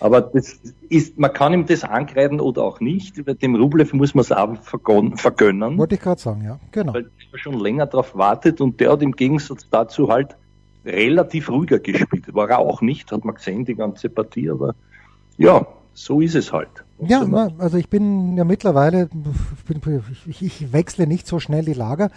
Aber 0.00 0.22
das 0.22 0.58
ist, 0.88 1.18
man 1.18 1.32
kann 1.32 1.52
ihm 1.52 1.66
das 1.66 1.84
angreifen 1.84 2.40
oder 2.40 2.62
auch 2.62 2.80
nicht. 2.80 3.22
Bei 3.24 3.34
dem 3.34 3.54
Rublev 3.54 3.92
muss 3.92 4.14
man 4.14 4.22
es 4.22 4.32
auch 4.32 4.56
vergönnen. 4.62 5.76
Wollte 5.76 5.96
ich 5.96 6.00
gerade 6.00 6.20
sagen, 6.20 6.42
ja, 6.42 6.58
genau. 6.72 6.94
Weil 6.94 7.10
er 7.32 7.38
schon 7.38 7.60
länger 7.60 7.86
darauf 7.86 8.16
wartet 8.16 8.62
und 8.62 8.80
der 8.80 8.92
hat 8.92 9.02
im 9.02 9.12
Gegensatz 9.12 9.68
dazu 9.70 10.08
halt 10.08 10.36
relativ 10.86 11.50
ruhiger 11.50 11.78
gespielt. 11.78 12.34
War 12.34 12.48
er 12.48 12.60
auch 12.60 12.80
nicht, 12.80 13.12
hat 13.12 13.26
man 13.26 13.34
gesehen, 13.34 13.66
die 13.66 13.74
ganze 13.74 14.08
Partie, 14.08 14.50
aber 14.50 14.74
ja, 15.36 15.66
so 15.92 16.22
ist 16.22 16.34
es 16.34 16.50
halt. 16.50 16.84
Ja, 17.06 17.26
also 17.58 17.76
ich 17.78 17.88
bin 17.88 18.36
ja 18.36 18.44
mittlerweile, 18.44 19.08
ich, 20.26 20.42
ich, 20.42 20.72
wechsle 20.72 21.06
nicht 21.06 21.26
so 21.26 21.40
schnell 21.40 21.64
die 21.64 21.72
Lager, 21.72 22.10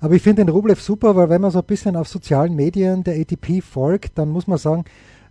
aber 0.00 0.14
ich 0.14 0.22
finde 0.22 0.44
den 0.44 0.50
Rublev 0.50 0.80
super, 0.80 1.16
weil 1.16 1.28
wenn 1.28 1.40
man 1.40 1.50
so 1.50 1.58
ein 1.58 1.64
bisschen 1.64 1.96
auf 1.96 2.08
sozialen 2.08 2.54
Medien 2.54 3.04
der 3.04 3.20
ATP 3.20 3.60
folgt, 3.62 4.18
dann 4.18 4.30
muss 4.30 4.46
man 4.46 4.58
sagen, 4.58 4.84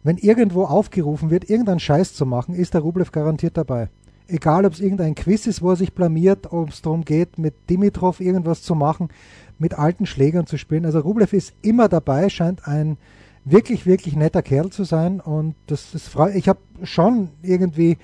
wenn 0.03 0.17
irgendwo 0.17 0.63
aufgerufen 0.63 1.29
wird, 1.29 1.49
irgendeinen 1.49 1.79
Scheiß 1.79 2.13
zu 2.13 2.25
machen, 2.25 2.55
ist 2.55 2.73
der 2.73 2.81
Rublev 2.81 3.11
garantiert 3.11 3.57
dabei. 3.57 3.89
Egal, 4.27 4.65
ob 4.65 4.73
es 4.73 4.79
irgendein 4.79 5.15
Quiz 5.15 5.47
ist, 5.47 5.61
wo 5.61 5.71
er 5.71 5.75
sich 5.75 5.93
blamiert, 5.93 6.51
ob 6.53 6.69
es 6.69 6.81
darum 6.81 7.03
geht, 7.03 7.39
mit 7.39 7.55
Dimitrov 7.69 8.19
irgendwas 8.19 8.61
zu 8.61 8.75
machen, 8.75 9.09
mit 9.57 9.77
alten 9.77 10.05
Schlägern 10.05 10.45
zu 10.45 10.57
spielen. 10.57 10.85
Also 10.85 10.99
Rublev 10.99 11.33
ist 11.33 11.53
immer 11.61 11.89
dabei, 11.89 12.29
scheint 12.29 12.67
ein 12.67 12.97
wirklich, 13.43 13.85
wirklich 13.85 14.15
netter 14.15 14.43
Kerl 14.43 14.69
zu 14.69 14.83
sein 14.83 15.19
und 15.19 15.55
das 15.67 15.95
ist 15.95 16.09
frei. 16.09 16.33
Ich 16.35 16.47
habe 16.47 16.59
schon 16.83 17.29
irgendwie 17.41 17.97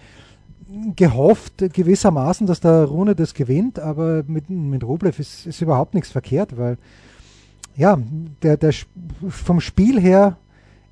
gehofft, 0.96 1.58
gewissermaßen, 1.74 2.48
dass 2.48 2.60
der 2.60 2.86
Rune 2.86 3.16
das 3.16 3.34
gewinnt, 3.34 3.80
aber 3.80 4.24
mit, 4.28 4.50
mit 4.50 4.84
Rublev 4.84 5.20
ist, 5.20 5.46
ist 5.46 5.62
überhaupt 5.62 5.94
nichts 5.94 6.10
verkehrt, 6.10 6.58
weil 6.58 6.78
ja, 7.76 7.98
der, 8.42 8.58
der 8.58 8.74
vom 9.30 9.60
Spiel 9.60 10.00
her 10.00 10.38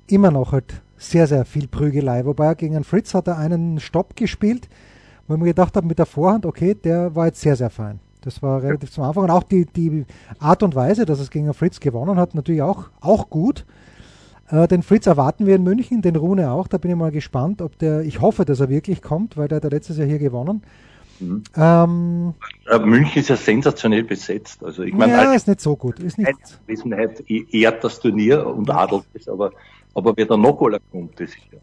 immer 0.06 0.30
noch 0.30 0.52
halt 0.52 0.82
sehr, 0.96 1.26
sehr 1.26 1.44
viel 1.44 1.66
Prügelei. 1.66 2.24
Wobei 2.24 2.54
gegen 2.54 2.76
einen 2.76 2.84
Fritz 2.84 3.14
hat 3.14 3.26
er 3.26 3.38
einen 3.38 3.80
Stopp 3.80 4.16
gespielt, 4.16 4.68
wo 5.26 5.34
ich 5.34 5.40
mir 5.40 5.46
gedacht 5.46 5.76
habe, 5.76 5.86
mit 5.86 5.98
der 5.98 6.06
Vorhand, 6.06 6.46
okay, 6.46 6.74
der 6.74 7.14
war 7.14 7.26
jetzt 7.26 7.40
sehr, 7.40 7.56
sehr 7.56 7.70
fein. 7.70 8.00
Das 8.20 8.42
war 8.42 8.62
relativ 8.62 8.90
zum 8.90 9.04
Anfang. 9.04 9.24
Und 9.24 9.30
auch 9.30 9.42
die, 9.42 9.66
die 9.66 10.06
Art 10.38 10.62
und 10.62 10.74
Weise, 10.74 11.04
dass 11.04 11.20
es 11.20 11.30
gegen 11.30 11.52
Fritz 11.52 11.80
gewonnen 11.80 12.16
hat, 12.16 12.34
natürlich 12.34 12.62
auch, 12.62 12.88
auch 13.00 13.28
gut. 13.28 13.66
Äh, 14.50 14.68
den 14.68 14.82
Fritz 14.82 15.06
erwarten 15.06 15.46
wir 15.46 15.56
in 15.56 15.62
München, 15.62 16.02
den 16.02 16.16
Rune 16.16 16.50
auch. 16.50 16.68
Da 16.68 16.78
bin 16.78 16.90
ich 16.90 16.96
mal 16.96 17.10
gespannt, 17.10 17.62
ob 17.62 17.78
der, 17.78 18.02
ich 18.02 18.20
hoffe, 18.20 18.44
dass 18.44 18.60
er 18.60 18.68
wirklich 18.68 19.02
kommt, 19.02 19.36
weil 19.36 19.48
der 19.48 19.56
hat 19.56 19.72
letztes 19.72 19.98
Jahr 19.98 20.06
hier 20.06 20.18
gewonnen. 20.18 20.62
Mhm. 21.20 21.44
Ähm, 21.56 22.34
München 22.84 23.20
ist 23.20 23.28
ja 23.28 23.36
sensationell 23.36 24.02
besetzt. 24.02 24.64
Also 24.64 24.82
ich 24.82 24.92
meine, 24.92 25.12
ja, 25.12 25.32
ist 25.32 25.46
nicht 25.46 25.60
so 25.60 25.76
gut. 25.76 26.00
Ist 26.00 26.18
nicht 26.18 26.32
Wesenheit 26.66 27.22
ehrt 27.28 27.84
das 27.84 28.00
Turnier 28.00 28.46
und 28.46 28.68
adelt 28.70 29.04
es, 29.14 29.28
aber, 29.28 29.52
aber 29.94 30.16
wer 30.16 30.26
da 30.26 30.36
noch 30.36 30.60
aller 30.60 30.80
kommt, 30.90 31.18
das 31.20 31.30
ist 31.30 31.38
ja. 31.52 31.58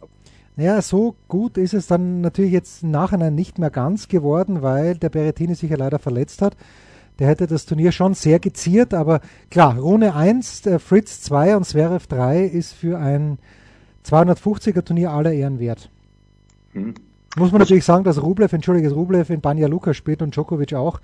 Ja, 0.58 0.82
so 0.82 1.16
gut 1.28 1.58
ist 1.58 1.74
es 1.74 1.88
dann 1.88 2.22
natürlich 2.22 2.52
jetzt 2.52 2.84
im 2.84 2.92
Nachhinein 2.92 3.34
nicht 3.34 3.58
mehr 3.58 3.70
ganz 3.70 4.10
geworden, 4.10 4.62
weil 4.62 4.96
der 4.96 5.10
Berettini 5.10 5.56
sich 5.56 5.70
ja 5.70 5.78
leider 5.78 5.98
verletzt 5.98 6.42
hat. 6.42 6.56
Der 7.22 7.28
hätte 7.28 7.46
das 7.46 7.68
Turnier 7.68 7.92
schon 7.92 8.16
sehr 8.16 8.40
geziert, 8.40 8.96
aber 8.96 9.22
klar, 9.52 9.78
Rune 9.78 10.16
1, 10.16 10.64
Fritz 10.80 11.22
2 11.22 11.56
und 11.56 11.66
Zverev 11.66 12.08
3 12.08 12.46
ist 12.46 12.74
für 12.74 12.98
ein 12.98 13.38
250er 14.08 14.84
Turnier 14.84 15.12
aller 15.12 15.32
Ehren 15.32 15.60
wert. 15.60 15.92
Hm. 16.72 16.96
Muss 17.38 17.52
man 17.52 17.60
natürlich 17.60 17.86
sagen, 17.86 18.04
dass 18.06 18.24
Rublev, 18.24 18.52
entschuldige, 18.54 18.92
Rublev 18.92 19.32
in 19.32 19.40
Banja 19.40 19.68
Luka 19.68 19.94
spielt 19.94 20.24
und 20.24 20.34
Djokovic 20.36 20.74
auch 20.74 21.00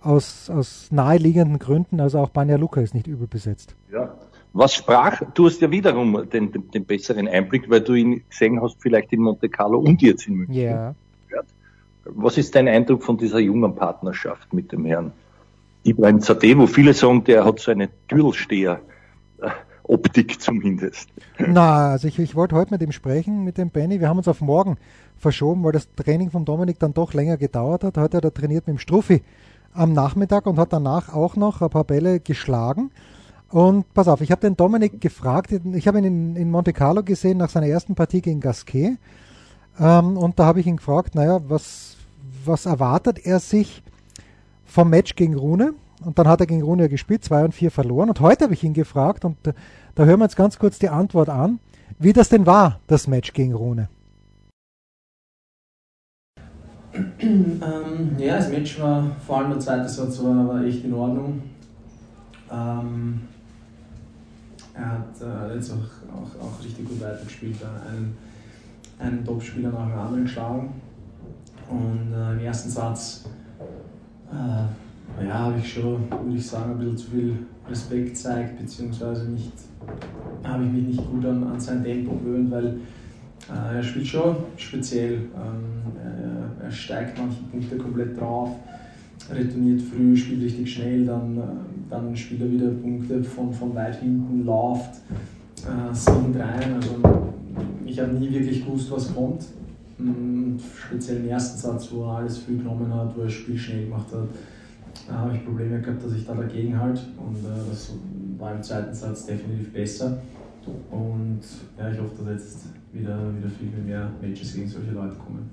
aus, 0.00 0.50
aus 0.50 0.88
naheliegenden 0.90 1.60
Gründen, 1.60 2.00
also 2.00 2.18
auch 2.18 2.30
Banja 2.30 2.56
Luka 2.56 2.80
ist 2.80 2.94
nicht 2.94 3.06
übel 3.06 3.28
besetzt. 3.28 3.76
Ja. 3.92 4.16
Was 4.54 4.74
sprach, 4.74 5.22
du 5.32 5.46
hast 5.46 5.60
ja 5.60 5.70
wiederum 5.70 6.28
den, 6.28 6.50
den, 6.50 6.72
den, 6.72 6.84
besseren 6.84 7.28
Einblick, 7.28 7.70
weil 7.70 7.82
du 7.82 7.94
ihn 7.94 8.24
gesehen 8.28 8.60
hast, 8.60 8.82
vielleicht 8.82 9.12
in 9.12 9.20
Monte 9.20 9.48
Carlo 9.48 9.78
und 9.78 10.02
jetzt 10.02 10.26
in 10.26 10.34
München. 10.34 10.54
Ja. 10.56 10.94
Was 12.04 12.36
ist 12.36 12.52
dein 12.56 12.66
Eindruck 12.66 13.04
von 13.04 13.16
dieser 13.16 13.38
jungen 13.38 13.76
Partnerschaft 13.76 14.52
mit 14.52 14.72
dem 14.72 14.86
Herrn 14.86 15.12
Ibrahim 15.84 16.20
Zadeh, 16.20 16.56
wo 16.56 16.66
viele 16.66 16.94
sagen, 16.94 17.24
der 17.24 17.44
hat 17.44 17.58
so 17.60 17.70
eine 17.70 17.88
Türlsteher. 18.08 18.80
Optik 19.84 20.40
zumindest. 20.40 21.08
Na, 21.38 21.90
also 21.90 22.08
ich, 22.08 22.18
ich 22.18 22.34
wollte 22.34 22.54
heute 22.54 22.72
mit 22.72 22.82
ihm 22.82 22.92
sprechen, 22.92 23.44
mit 23.44 23.58
dem 23.58 23.70
Benny. 23.70 24.00
Wir 24.00 24.08
haben 24.08 24.18
uns 24.18 24.28
auf 24.28 24.40
morgen 24.40 24.76
verschoben, 25.18 25.64
weil 25.64 25.72
das 25.72 25.88
Training 25.94 26.30
von 26.30 26.44
Dominik 26.44 26.78
dann 26.78 26.94
doch 26.94 27.12
länger 27.14 27.36
gedauert 27.36 27.84
hat. 27.84 27.98
Heute 27.98 28.16
hat 28.16 28.24
er 28.24 28.32
trainiert 28.32 28.66
mit 28.66 28.76
dem 28.76 28.78
Struffi 28.78 29.22
am 29.74 29.92
Nachmittag 29.92 30.46
und 30.46 30.58
hat 30.58 30.72
danach 30.72 31.12
auch 31.12 31.36
noch 31.36 31.62
ein 31.62 31.70
paar 31.70 31.84
Bälle 31.84 32.20
geschlagen. 32.20 32.90
Und 33.50 33.92
pass 33.92 34.08
auf, 34.08 34.20
ich 34.20 34.30
habe 34.30 34.40
den 34.40 34.56
Dominik 34.56 35.00
gefragt, 35.00 35.52
ich 35.52 35.86
habe 35.86 35.98
ihn 35.98 36.04
in, 36.04 36.36
in, 36.36 36.50
Monte 36.50 36.72
Carlo 36.72 37.02
gesehen 37.02 37.38
nach 37.38 37.50
seiner 37.50 37.66
ersten 37.66 37.94
Partie 37.94 38.22
gegen 38.22 38.40
Gasquet. 38.40 38.96
Ähm, 39.78 40.16
und 40.16 40.38
da 40.38 40.46
habe 40.46 40.60
ich 40.60 40.66
ihn 40.66 40.76
gefragt, 40.76 41.14
naja, 41.14 41.40
was, 41.48 41.96
was 42.44 42.66
erwartet 42.66 43.26
er 43.26 43.40
sich 43.40 43.82
vom 44.72 44.90
Match 44.90 45.14
gegen 45.14 45.36
Rune? 45.36 45.74
Und 46.04 46.18
dann 46.18 46.26
hat 46.26 46.40
er 46.40 46.46
gegen 46.46 46.62
Rune 46.62 46.88
gespielt, 46.88 47.22
2 47.22 47.44
und 47.44 47.54
4 47.54 47.70
verloren. 47.70 48.08
Und 48.08 48.20
heute 48.20 48.44
habe 48.44 48.54
ich 48.54 48.64
ihn 48.64 48.72
gefragt, 48.72 49.24
und 49.24 49.46
äh, 49.46 49.52
da 49.94 50.04
hören 50.04 50.18
wir 50.18 50.24
jetzt 50.24 50.36
ganz 50.36 50.58
kurz 50.58 50.78
die 50.78 50.88
Antwort 50.88 51.28
an, 51.28 51.60
wie 51.98 52.12
das 52.12 52.28
denn 52.28 52.46
war, 52.46 52.80
das 52.86 53.06
Match 53.06 53.32
gegen 53.32 53.54
Rune. 53.54 53.88
Ähm, 57.22 58.16
ja, 58.18 58.36
das 58.36 58.50
Match 58.50 58.78
war, 58.80 59.16
vor 59.26 59.38
allem 59.38 59.50
der 59.50 59.60
zweite 59.60 59.88
Satz 59.88 60.22
war, 60.22 60.46
war 60.46 60.62
echt 60.62 60.84
in 60.84 60.92
Ordnung. 60.92 61.42
Ähm, 62.50 63.22
er 64.74 64.90
hat 64.90 65.08
äh, 65.22 65.54
jetzt 65.54 65.70
auch, 65.70 66.12
auch, 66.14 66.44
auch 66.44 66.62
richtig 66.62 66.86
gut 66.86 67.00
weitergespielt, 67.00 67.56
einen, 67.88 68.16
einen 68.98 69.24
Top-Spieler 69.24 69.70
nach 69.70 69.86
dem 69.86 69.98
anderen 69.98 70.24
geschlagen. 70.24 70.82
Und 71.70 72.12
äh, 72.12 72.32
im 72.32 72.40
ersten 72.40 72.68
Satz 72.68 73.24
äh, 74.32 75.26
ja, 75.26 75.38
habe 75.38 75.58
ich 75.58 75.72
schon, 75.72 76.10
würde 76.10 76.36
ich 76.36 76.46
sagen, 76.46 76.72
ein 76.72 76.78
bisschen 76.78 76.96
zu 76.96 77.10
viel 77.10 77.36
Respekt 77.68 78.08
gezeigt, 78.08 78.58
beziehungsweise 78.58 79.30
nicht, 79.30 79.52
habe 80.42 80.64
ich 80.64 80.72
mich 80.72 80.84
nicht 80.84 81.10
gut 81.10 81.24
an, 81.24 81.44
an 81.44 81.60
sein 81.60 81.84
Tempo 81.84 82.16
gewöhnt, 82.16 82.50
weil 82.50 82.78
äh, 83.50 83.76
er 83.76 83.82
spielt 83.82 84.06
schon 84.06 84.36
speziell. 84.56 85.14
Ähm, 85.14 85.92
er, 86.02 86.64
er, 86.64 86.70
steigt 86.70 87.18
manche 87.18 87.42
Punkte 87.50 87.76
komplett 87.76 88.18
drauf, 88.18 88.50
retourniert 89.30 89.82
früh, 89.82 90.16
spielt 90.16 90.42
richtig 90.42 90.74
schnell, 90.74 91.04
dann, 91.04 91.36
äh, 91.36 91.42
dann 91.90 92.16
spielt 92.16 92.42
er 92.42 92.50
wieder 92.50 92.70
Punkte 92.70 93.22
von, 93.22 93.52
von 93.52 93.74
weit 93.74 94.00
hinten, 94.00 94.44
läuft, 94.44 94.94
äh, 95.66 95.94
singt 95.94 96.36
rein. 96.36 96.74
Also 96.74 96.96
ich 97.84 98.00
habe 98.00 98.12
nie 98.14 98.30
wirklich 98.30 98.64
gewusst, 98.64 98.90
was 98.90 99.14
kommt. 99.14 99.44
Speziell 100.86 101.18
im 101.18 101.28
ersten 101.28 101.58
Satz, 101.58 101.90
wo 101.92 102.04
er 102.04 102.18
alles 102.18 102.38
früh 102.38 102.56
genommen 102.56 102.92
hat, 102.94 103.16
wo 103.16 103.20
er 103.20 103.26
das 103.26 103.34
Spiel 103.34 103.58
schnell 103.58 103.84
gemacht 103.84 104.06
hat, 104.12 104.28
da 105.08 105.14
habe 105.14 105.36
ich 105.36 105.44
Probleme 105.44 105.80
gehabt, 105.80 106.04
dass 106.04 106.12
ich 106.12 106.26
da 106.26 106.34
dagegen 106.34 106.78
halte. 106.78 107.02
Und 107.16 107.36
äh, 107.36 107.70
das 107.70 107.92
war 108.38 108.54
im 108.54 108.62
zweiten 108.62 108.94
Satz 108.94 109.26
definitiv 109.26 109.72
besser. 109.72 110.18
Und 110.90 111.40
ja, 111.78 111.90
ich 111.90 111.98
hoffe, 111.98 112.22
dass 112.24 112.34
jetzt 112.34 112.66
wieder, 112.92 113.18
wieder 113.36 113.48
viel 113.48 113.84
mehr 113.84 114.10
Matches 114.20 114.54
gegen 114.54 114.68
solche 114.68 114.92
Leute 114.92 115.16
kommen. 115.16 115.50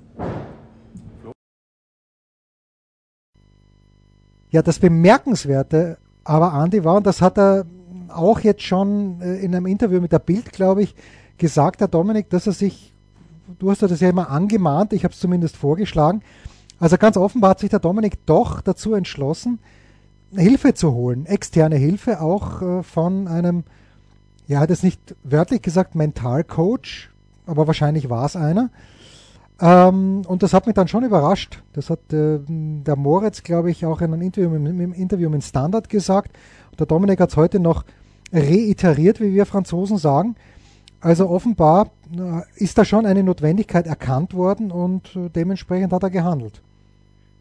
Ja, 4.50 4.62
das 4.62 4.78
Bemerkenswerte 4.78 5.98
aber 6.24 6.52
Andi 6.52 6.84
war, 6.84 6.96
und 6.96 7.06
das 7.06 7.22
hat 7.22 7.38
er 7.38 7.64
auch 8.08 8.40
jetzt 8.40 8.62
schon 8.62 9.20
äh, 9.20 9.36
in 9.36 9.54
einem 9.54 9.66
Interview 9.66 10.00
mit 10.00 10.12
der 10.12 10.18
Bild, 10.18 10.52
glaube 10.52 10.82
ich, 10.82 10.94
gesagt, 11.38 11.80
der 11.80 11.88
Dominik, 11.88 12.28
dass 12.30 12.46
er 12.46 12.52
sich, 12.52 12.94
du 13.58 13.70
hast 13.70 13.82
das 13.82 14.00
ja 14.00 14.08
immer 14.08 14.30
angemahnt, 14.30 14.92
ich 14.92 15.04
habe 15.04 15.12
es 15.12 15.20
zumindest 15.20 15.56
vorgeschlagen, 15.56 16.22
also 16.78 16.96
ganz 16.96 17.16
offenbar 17.16 17.50
hat 17.50 17.60
sich 17.60 17.70
der 17.70 17.78
Dominik 17.78 18.24
doch 18.26 18.60
dazu 18.60 18.94
entschlossen, 18.94 19.58
Hilfe 20.34 20.74
zu 20.74 20.92
holen, 20.92 21.26
externe 21.26 21.76
Hilfe 21.76 22.20
auch 22.20 22.62
äh, 22.62 22.82
von 22.82 23.28
einem, 23.28 23.64
ja, 24.46 24.60
hat 24.60 24.70
es 24.70 24.82
nicht 24.82 25.14
wörtlich 25.24 25.62
gesagt, 25.62 25.94
Mentalcoach, 25.94 27.10
aber 27.46 27.66
wahrscheinlich 27.66 28.08
war 28.08 28.24
es 28.24 28.36
einer. 28.36 28.70
Ähm, 29.60 30.22
und 30.26 30.42
das 30.42 30.54
hat 30.54 30.66
mich 30.66 30.74
dann 30.74 30.88
schon 30.88 31.04
überrascht. 31.04 31.62
Das 31.74 31.90
hat 31.90 32.12
äh, 32.12 32.38
der 32.48 32.96
Moritz, 32.96 33.42
glaube 33.42 33.70
ich, 33.70 33.84
auch 33.84 34.00
in 34.00 34.14
einem 34.14 34.22
Interview, 34.22 34.54
im, 34.54 34.80
im 34.80 34.92
Interview 34.92 35.28
mit 35.28 35.44
Standard 35.44 35.88
gesagt. 35.88 36.36
Der 36.78 36.86
Dominik 36.86 37.20
hat 37.20 37.30
es 37.30 37.36
heute 37.36 37.60
noch 37.60 37.84
reiteriert, 38.32 39.20
wie 39.20 39.34
wir 39.34 39.44
Franzosen 39.44 39.98
sagen. 39.98 40.36
Also 41.00 41.28
offenbar 41.28 41.90
ist 42.56 42.76
da 42.76 42.84
schon 42.84 43.06
eine 43.06 43.22
Notwendigkeit 43.22 43.86
erkannt 43.86 44.34
worden 44.34 44.70
und 44.70 45.16
äh, 45.16 45.30
dementsprechend 45.30 45.92
hat 45.92 46.02
er 46.02 46.10
gehandelt. 46.10 46.60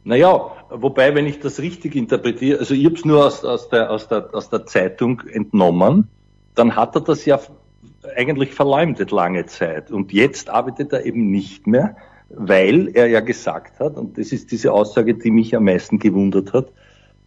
Naja, 0.05 0.51
wobei, 0.69 1.13
wenn 1.13 1.25
ich 1.25 1.39
das 1.39 1.59
richtig 1.59 1.95
interpretiere, 1.95 2.59
also 2.59 2.73
ich 2.73 2.85
habe 2.85 2.95
es 2.95 3.03
nur 3.03 3.25
aus, 3.25 3.43
aus, 3.43 3.69
der, 3.69 3.91
aus, 3.91 4.07
der, 4.07 4.29
aus 4.33 4.49
der 4.49 4.65
Zeitung 4.65 5.21
entnommen, 5.31 6.07
dann 6.55 6.75
hat 6.75 6.95
er 6.95 7.01
das 7.01 7.25
ja 7.25 7.39
eigentlich 8.15 8.53
verleumdet 8.53 9.11
lange 9.11 9.45
Zeit. 9.45 9.91
Und 9.91 10.13
jetzt 10.13 10.49
arbeitet 10.49 10.93
er 10.93 11.05
eben 11.05 11.29
nicht 11.29 11.67
mehr, 11.67 11.97
weil 12.29 12.89
er 12.93 13.07
ja 13.07 13.19
gesagt 13.19 13.79
hat, 13.79 13.97
und 13.97 14.17
das 14.17 14.31
ist 14.31 14.51
diese 14.51 14.71
Aussage, 14.71 15.15
die 15.15 15.31
mich 15.31 15.55
am 15.55 15.65
meisten 15.65 15.99
gewundert 15.99 16.53
hat, 16.53 16.67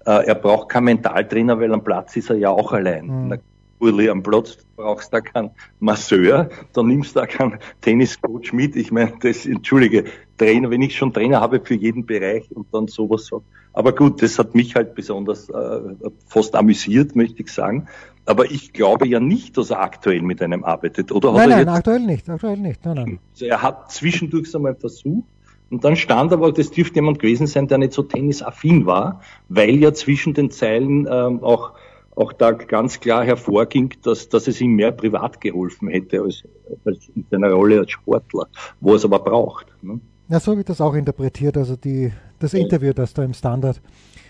äh, 0.06 0.26
er 0.26 0.34
braucht 0.34 0.70
keinen 0.70 0.84
Mentaltrainer, 0.84 1.60
weil 1.60 1.72
am 1.72 1.84
Platz 1.84 2.16
ist 2.16 2.30
er 2.30 2.36
ja 2.36 2.50
auch 2.50 2.72
allein. 2.72 3.06
Mhm. 3.06 3.38
Uli, 3.82 4.08
am 4.08 4.22
Platz 4.22 4.58
brauchst 4.76 5.12
du 5.12 5.16
da 5.16 5.20
keinen 5.20 5.50
Masseur, 5.80 6.48
dann 6.72 6.86
nimmst 6.86 7.16
du 7.16 7.20
da 7.20 7.26
keinen 7.26 7.58
Tenniscoach 7.80 8.52
mit. 8.52 8.76
Ich 8.76 8.92
meine, 8.92 9.14
das, 9.20 9.44
entschuldige, 9.44 10.04
Trainer, 10.38 10.70
wenn 10.70 10.82
ich 10.82 10.96
schon 10.96 11.12
Trainer 11.12 11.40
habe 11.40 11.60
für 11.60 11.74
jeden 11.74 12.06
Bereich 12.06 12.44
und 12.54 12.66
dann 12.72 12.86
sowas 12.86 13.26
sagt. 13.26 13.42
Aber 13.72 13.92
gut, 13.92 14.22
das 14.22 14.38
hat 14.38 14.54
mich 14.54 14.76
halt 14.76 14.94
besonders 14.94 15.48
äh, 15.48 15.80
fast 16.28 16.54
amüsiert, 16.54 17.16
möchte 17.16 17.42
ich 17.42 17.50
sagen. 17.50 17.88
Aber 18.24 18.50
ich 18.50 18.72
glaube 18.72 19.08
ja 19.08 19.18
nicht, 19.18 19.56
dass 19.56 19.70
er 19.70 19.80
aktuell 19.80 20.22
mit 20.22 20.40
einem 20.42 20.62
arbeitet, 20.62 21.10
oder? 21.10 21.32
Nein, 21.32 21.48
nein, 21.48 21.68
aktuell 21.68 22.00
nicht, 22.00 22.28
aktuell 22.28 22.58
nicht. 22.58 22.84
Nein, 22.84 22.94
nein. 22.94 23.18
Also 23.32 23.46
er 23.46 23.62
hat 23.62 23.90
zwischendurch 23.90 24.48
so 24.50 24.58
einmal 24.58 24.76
versucht, 24.76 25.26
und 25.72 25.84
dann 25.84 25.96
stand 25.96 26.34
aber, 26.34 26.52
das 26.52 26.70
dürfte 26.70 26.96
jemand 26.96 27.18
gewesen 27.18 27.46
sein, 27.46 27.66
der 27.66 27.78
nicht 27.78 27.94
so 27.94 28.02
tennisaffin 28.02 28.84
war, 28.84 29.22
weil 29.48 29.76
ja 29.76 29.94
zwischen 29.94 30.34
den 30.34 30.50
Zeilen 30.50 31.08
ähm, 31.10 31.42
auch, 31.42 31.72
auch 32.14 32.32
da 32.32 32.52
ganz 32.52 33.00
klar 33.00 33.24
hervorging, 33.24 33.94
dass, 34.02 34.28
dass 34.28 34.46
es 34.48 34.60
ihm 34.60 34.72
mehr 34.74 34.92
privat 34.92 35.40
geholfen 35.40 35.88
hätte 35.88 36.22
als, 36.22 36.42
als 36.84 37.08
in 37.14 37.24
seiner 37.30 37.50
Rolle 37.50 37.80
als 37.80 37.90
Sportler, 37.90 38.46
wo 38.80 38.94
es 38.94 39.04
aber 39.04 39.18
braucht. 39.18 39.66
Ne? 39.82 40.00
Ja, 40.28 40.40
so 40.40 40.56
wird 40.56 40.68
das 40.68 40.80
auch 40.80 40.94
interpretiert, 40.94 41.56
also 41.56 41.76
die, 41.76 42.12
das 42.38 42.54
Interview, 42.54 42.92
das 42.92 43.14
da 43.14 43.24
im 43.24 43.34
Standard 43.34 43.80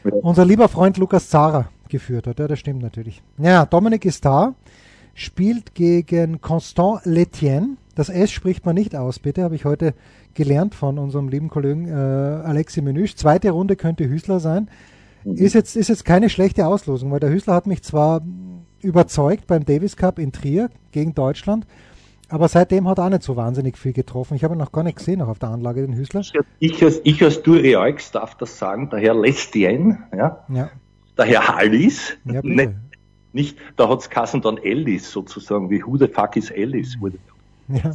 ja. 0.04 0.12
unser 0.22 0.44
lieber 0.44 0.68
Freund 0.68 0.96
Lukas 0.96 1.28
Zara 1.28 1.68
geführt 1.88 2.26
hat. 2.26 2.38
Ja, 2.38 2.48
das 2.48 2.58
stimmt 2.58 2.82
natürlich. 2.82 3.22
Ja, 3.38 3.66
Dominik 3.66 4.04
ist 4.04 4.24
da, 4.24 4.54
spielt 5.14 5.74
gegen 5.74 6.40
Constant 6.40 7.04
Letienne. 7.04 7.76
Das 7.94 8.08
S 8.08 8.30
spricht 8.30 8.64
man 8.64 8.74
nicht 8.74 8.96
aus, 8.96 9.18
bitte, 9.18 9.42
habe 9.42 9.54
ich 9.54 9.64
heute 9.64 9.94
gelernt 10.34 10.74
von 10.74 10.98
unserem 10.98 11.28
lieben 11.28 11.48
Kollegen 11.48 11.88
äh, 11.88 11.92
Alexi 11.92 12.80
Menüsch. 12.80 13.16
Zweite 13.16 13.50
Runde 13.50 13.76
könnte 13.76 14.08
Hüßler 14.08 14.40
sein. 14.40 14.68
Mhm. 15.24 15.36
Ist, 15.36 15.54
jetzt, 15.54 15.76
ist 15.76 15.88
jetzt 15.88 16.04
keine 16.04 16.28
schlechte 16.30 16.66
Auslosung, 16.66 17.10
weil 17.10 17.20
der 17.20 17.30
Hüßler 17.30 17.54
hat 17.54 17.66
mich 17.66 17.82
zwar 17.82 18.22
überzeugt 18.80 19.46
beim 19.46 19.64
Davis 19.64 19.96
Cup 19.96 20.18
in 20.18 20.32
Trier 20.32 20.68
gegen 20.90 21.14
Deutschland, 21.14 21.66
Aber 22.28 22.48
seitdem 22.48 22.88
hat 22.88 22.98
er 22.98 23.04
auch 23.04 23.10
nicht 23.10 23.22
so 23.22 23.36
wahnsinnig 23.36 23.76
viel 23.76 23.92
getroffen. 23.92 24.34
Ich 24.34 24.42
habe 24.42 24.54
ihn 24.54 24.58
noch 24.58 24.72
gar 24.72 24.82
nicht 24.82 24.96
gesehen, 24.96 25.18
noch 25.18 25.28
auf 25.28 25.38
der 25.38 25.50
Anlage, 25.50 25.82
den 25.86 25.94
Hüßler. 25.94 26.22
Ich 26.60 26.82
als, 26.82 27.00
ich 27.04 27.22
als 27.22 27.42
Durieux 27.42 28.10
darf 28.12 28.34
das 28.36 28.58
sagen, 28.58 28.88
der 28.90 29.00
Herr 29.00 29.14
Lestien, 29.14 29.98
ja, 30.16 30.44
Ja, 30.48 30.70
der 31.18 31.24
Herr 31.26 31.56
Hallis, 31.56 32.14
ja 32.24 32.40
nicht, 32.42 32.72
nicht, 33.34 33.58
da 33.76 33.88
hat's 33.88 34.08
Kassen 34.08 34.40
dann 34.40 34.56
Ellis 34.58 35.10
sozusagen, 35.12 35.68
wie 35.70 35.82
who 35.84 35.96
the 35.98 36.08
fuck 36.08 36.36
is 36.36 36.50
Ellis, 36.50 36.98
wurde 37.00 37.18
Ja. 37.68 37.92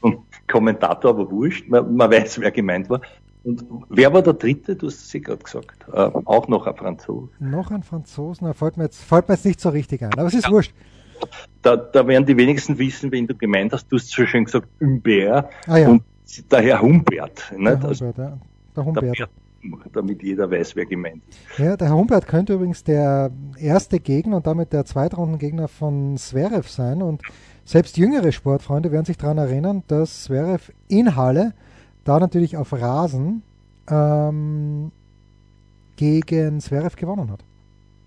und 0.00 0.18
Kommentator, 0.48 1.10
aber 1.10 1.30
wurscht, 1.30 1.68
man, 1.68 1.94
man 1.96 2.10
weiß, 2.10 2.40
wer 2.40 2.50
gemeint 2.52 2.88
war. 2.90 3.00
Und 3.44 3.64
wer 3.88 4.12
war 4.12 4.22
der 4.22 4.34
dritte? 4.34 4.76
Du 4.76 4.86
hast 4.86 5.04
es 5.04 5.14
eh 5.14 5.20
gerade 5.20 5.42
gesagt. 5.42 5.84
Äh, 5.92 5.96
auch 5.96 6.48
noch 6.48 6.66
ein 6.66 6.76
Franzose. 6.76 7.28
Noch 7.40 7.70
ein 7.70 7.82
Franzosen, 7.82 8.46
da 8.46 8.52
fällt 8.52 8.76
mir, 8.76 8.84
jetzt, 8.84 9.02
fällt 9.02 9.28
mir 9.28 9.34
jetzt 9.34 9.44
nicht 9.44 9.60
so 9.60 9.70
richtig 9.70 10.02
ein. 10.02 10.12
Aber 10.14 10.26
es 10.28 10.34
ist 10.34 10.50
wurscht. 10.50 10.72
Da, 11.62 11.76
da 11.76 12.06
werden 12.06 12.26
die 12.26 12.36
wenigsten 12.36 12.78
wissen, 12.78 13.10
wen 13.12 13.26
du 13.26 13.34
gemeint 13.34 13.72
hast. 13.72 13.86
Du 13.90 13.96
hast 13.96 14.10
so 14.10 14.26
schön 14.26 14.44
gesagt, 14.44 14.68
Humbert 14.80 15.50
Ah 15.66 15.78
ja, 15.78 15.88
und 15.88 16.02
der 16.50 16.62
Herr 16.62 16.80
Humbert. 16.82 17.52
der? 17.52 17.84
Also, 17.84 18.06
Humbert, 18.06 18.18
ja. 18.18 18.24
Der 18.24 18.38
der 18.76 18.84
Humbert. 18.84 19.16
Bert, 19.16 19.30
damit 19.92 20.22
jeder 20.22 20.50
weiß, 20.50 20.74
wer 20.74 20.86
gemeint 20.86 21.22
ist. 21.28 21.58
Ja, 21.58 21.76
der 21.76 21.88
Herr 21.88 21.96
Humbert 21.96 22.26
könnte 22.26 22.54
übrigens 22.54 22.82
der 22.82 23.30
erste 23.58 24.00
Gegner 24.00 24.36
und 24.38 24.46
damit 24.46 24.72
der 24.72 24.84
Zweitrundengegner 24.84 25.68
von 25.68 26.16
Zverev 26.16 26.68
sein. 26.68 27.02
Und 27.02 27.22
selbst 27.64 27.96
jüngere 27.96 28.32
Sportfreunde 28.32 28.90
werden 28.90 29.04
sich 29.04 29.18
daran 29.18 29.38
erinnern, 29.38 29.84
dass 29.86 30.24
Zverev 30.24 30.72
in 30.88 31.14
Halle, 31.14 31.54
da 32.04 32.18
natürlich 32.18 32.56
auf 32.56 32.72
Rasen, 32.72 33.42
ähm, 33.88 34.90
gegen 35.96 36.60
Zverev 36.60 36.96
gewonnen 36.96 37.30
hat. 37.30 37.40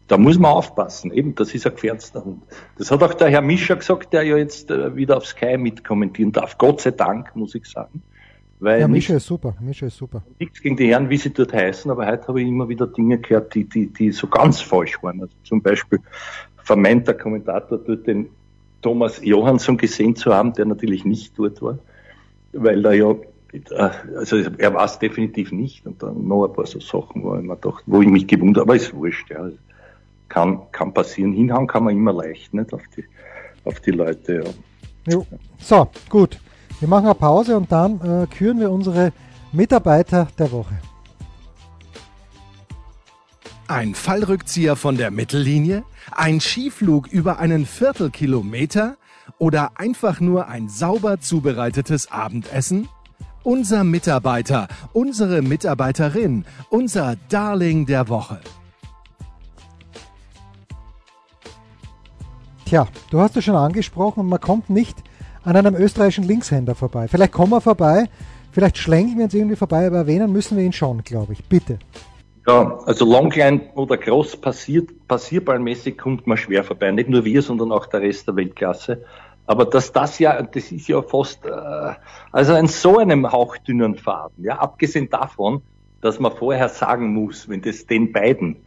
Da 0.07 0.17
muss 0.17 0.37
man 0.37 0.51
aufpassen. 0.51 1.11
Eben, 1.11 1.33
das 1.35 1.53
ist 1.53 1.65
ein 1.65 1.73
gefährdeter 1.73 2.23
Hund. 2.23 2.43
Das 2.77 2.91
hat 2.91 3.01
auch 3.01 3.13
der 3.13 3.29
Herr 3.29 3.41
Mischer 3.41 3.75
gesagt, 3.75 4.13
der 4.13 4.23
ja 4.23 4.37
jetzt 4.37 4.69
äh, 4.69 4.95
wieder 4.95 5.17
auf 5.17 5.25
Sky 5.25 5.57
mitkommentieren 5.57 6.31
darf. 6.31 6.57
Gott 6.57 6.81
sei 6.81 6.91
Dank, 6.91 7.35
muss 7.35 7.55
ich 7.55 7.65
sagen. 7.65 8.03
Weil 8.59 8.81
Ja, 8.81 8.87
Mischa 8.87 9.15
ist 9.15 9.25
super. 9.25 9.55
Mischa 9.59 9.87
ist 9.87 9.97
super. 9.97 10.23
nichts 10.39 10.61
gegen 10.61 10.77
die 10.77 10.87
Herren, 10.87 11.09
wie 11.09 11.17
sie 11.17 11.31
dort 11.31 11.53
heißen, 11.53 11.89
aber 11.89 12.05
heute 12.05 12.27
habe 12.27 12.41
ich 12.41 12.47
immer 12.47 12.69
wieder 12.69 12.87
Dinge 12.87 13.17
gehört, 13.17 13.53
die, 13.55 13.65
die, 13.65 13.87
die 13.87 14.11
so 14.11 14.27
ganz 14.27 14.61
falsch 14.61 15.01
waren. 15.01 15.21
Also 15.21 15.33
zum 15.43 15.61
Beispiel 15.61 15.99
vermeint 16.63 17.07
der 17.07 17.15
Kommentator 17.15 17.77
dort 17.77 18.07
den 18.07 18.29
Thomas 18.81 19.19
Johansson 19.23 19.77
gesehen 19.77 20.15
zu 20.15 20.33
haben, 20.33 20.53
der 20.53 20.65
natürlich 20.65 21.03
nicht 21.05 21.37
dort 21.37 21.61
war, 21.61 21.79
weil 22.53 22.85
er 22.85 22.93
ja, 22.93 23.15
also 23.71 24.37
er 24.57 24.73
war 24.73 24.85
es 24.85 24.99
definitiv 24.99 25.51
nicht 25.51 25.85
und 25.85 26.01
dann 26.01 26.27
noch 26.27 26.45
ein 26.47 26.53
paar 26.53 26.65
so 26.65 26.79
Sachen, 26.79 27.23
wo 27.23 27.35
ich 27.35 27.43
mir 27.43 27.55
dachte, 27.55 27.83
wo 27.85 28.01
ich 28.01 28.07
mich 28.07 28.27
gewundert 28.27 28.61
habe, 28.61 28.71
aber 28.71 28.75
ist 28.75 28.93
wurscht, 28.93 29.29
ja. 29.29 29.49
Kann, 30.27 30.59
kann 30.71 30.93
passieren. 30.93 31.33
Hinhauen 31.33 31.67
kann 31.67 31.83
man 31.83 31.95
immer 31.95 32.11
leicht, 32.11 32.53
nicht, 32.53 32.73
auf 32.73 32.81
die, 32.95 33.05
auf 33.63 33.79
die 33.79 33.91
Leute, 33.91 34.43
ja. 34.43 35.13
Jo. 35.13 35.25
So, 35.59 35.87
gut. 36.09 36.39
Wir 36.79 36.89
machen 36.89 37.05
eine 37.05 37.15
Pause 37.15 37.55
und 37.55 37.71
dann 37.71 38.01
äh, 38.01 38.27
küren 38.27 38.59
wir 38.59 38.71
unsere 38.71 39.13
Mitarbeiter 39.51 40.27
der 40.37 40.51
Woche. 40.51 40.75
Ein 43.67 43.95
Fallrückzieher 43.95 44.75
von 44.75 44.97
der 44.97 45.09
Mittellinie? 45.09 45.83
Ein 46.11 46.41
Skiflug 46.41 47.07
über 47.07 47.39
einen 47.39 47.65
Viertelkilometer? 47.65 48.97
Oder 49.37 49.71
einfach 49.79 50.19
nur 50.19 50.47
ein 50.47 50.69
sauber 50.69 51.19
zubereitetes 51.19 52.11
Abendessen? 52.11 52.89
Unser 53.45 53.83
Mitarbeiter, 53.83 54.67
unsere 54.91 55.43
Mitarbeiterin, 55.43 56.45
unser 56.71 57.15
Darling 57.29 57.85
der 57.85 58.09
Woche. 58.09 58.39
Tja, 62.65 62.87
du 63.11 63.19
hast 63.19 63.37
es 63.37 63.43
schon 63.43 63.55
angesprochen 63.55 64.21
und 64.21 64.29
man 64.29 64.41
kommt 64.41 64.71
nicht 64.71 64.97
an 65.43 65.55
einem 65.55 65.75
österreichischen 65.75 66.23
Linkshänder 66.23 66.73
vorbei. 66.73 67.07
Vielleicht 67.07 67.33
kommen 67.33 67.51
wir 67.51 67.61
vorbei, 67.61 68.05
vielleicht 68.51 68.79
schlenken 68.79 69.19
wir 69.19 69.25
uns 69.25 69.35
irgendwie 69.35 69.55
vorbei, 69.55 69.85
aber 69.85 69.97
erwähnen 69.97 70.31
müssen 70.31 70.57
wir 70.57 70.63
ihn 70.63 70.73
schon, 70.73 71.03
glaube 71.03 71.33
ich. 71.33 71.45
Bitte. 71.45 71.77
Ja, 72.47 72.79
also 72.87 73.05
Longline 73.05 73.61
oder 73.75 73.97
Cross 73.97 74.37
passiert, 74.37 74.89
passierballmäßig 75.07 75.99
kommt 75.99 76.25
man 76.25 76.37
schwer 76.37 76.63
vorbei. 76.63 76.89
Nicht 76.89 77.09
nur 77.09 77.23
wir, 77.23 77.43
sondern 77.43 77.71
auch 77.71 77.85
der 77.85 78.01
Rest 78.01 78.27
der 78.27 78.35
Weltklasse. 78.37 79.03
Aber 79.47 79.65
dass 79.65 79.91
das 79.91 80.19
ja, 80.19 80.41
das 80.41 80.71
ist 80.71 80.87
ja 80.87 81.01
fast, 81.01 81.45
äh, 81.45 81.49
also 82.31 82.55
in 82.55 82.67
so 82.67 82.97
einem 82.97 83.31
hauchdünnen 83.31 83.95
Faden, 83.95 84.43
ja, 84.43 84.57
abgesehen 84.57 85.09
davon, 85.09 85.61
dass 86.01 86.19
man 86.19 86.31
vorher 86.31 86.69
sagen 86.69 87.13
muss, 87.13 87.47
wenn 87.47 87.61
das 87.61 87.85
den 87.85 88.11
beiden 88.11 88.57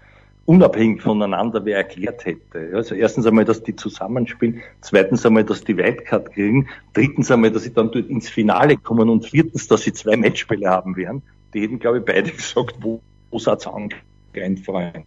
unabhängig 0.49 1.03
voneinander 1.03 1.63
wer 1.67 1.77
erklärt 1.77 2.25
hätte. 2.25 2.71
Also 2.73 2.95
erstens 2.95 3.27
einmal, 3.27 3.45
dass 3.45 3.63
die 3.63 3.77
zusammenspielen, 3.77 4.63
zweitens 4.81 5.27
einmal, 5.27 5.45
dass 5.45 5.63
die 5.63 5.77
Wildcard 5.77 6.33
kriegen, 6.33 6.69
drittens 6.95 7.31
einmal, 7.31 7.51
dass 7.51 7.65
sie 7.65 7.75
dann 7.75 7.91
dort 7.91 8.09
ins 8.09 8.31
Finale 8.31 8.79
kommen 8.79 9.11
und 9.11 9.27
viertens, 9.27 9.69
dass 9.69 9.83
sie 9.83 9.93
zwei 9.93 10.17
Matchspiele 10.17 10.67
haben 10.69 10.97
werden. 10.97 11.23
Die 11.53 11.61
hätten, 11.61 11.79
glaube 11.79 11.99
ich, 11.99 12.05
beide 12.07 12.31
gesagt, 12.33 12.77
wo, 12.81 13.03
wo 13.31 13.39
seid's 13.39 13.67
angerannt, 13.67 14.65
Freunde? 14.65 15.05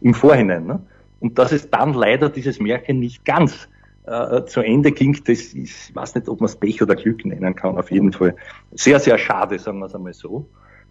Im 0.00 0.14
Vorhinein. 0.14 0.66
Ne? 0.66 0.80
Und 1.18 1.36
dass 1.38 1.50
es 1.50 1.68
dann 1.68 1.92
leider 1.92 2.28
dieses 2.28 2.60
Märchen 2.60 3.00
nicht 3.00 3.24
ganz 3.24 3.68
äh, 4.06 4.44
zu 4.46 4.60
Ende 4.60 4.92
ging, 4.92 5.14
das 5.24 5.38
ist, 5.40 5.54
ich 5.54 5.94
weiß 5.94 6.14
nicht, 6.14 6.28
ob 6.28 6.40
man 6.40 6.46
es 6.46 6.56
Pech 6.56 6.82
oder 6.82 6.94
Glück 6.94 7.24
nennen 7.24 7.54
kann, 7.54 7.76
auf 7.76 7.90
jeden 7.90 8.12
Fall. 8.12 8.36
Sehr, 8.72 9.00
sehr 9.00 9.18
schade, 9.18 9.58
sagen 9.58 9.78
wir 9.80 9.86
es 9.86 9.94
einmal 9.94 10.14
so. 10.14 10.46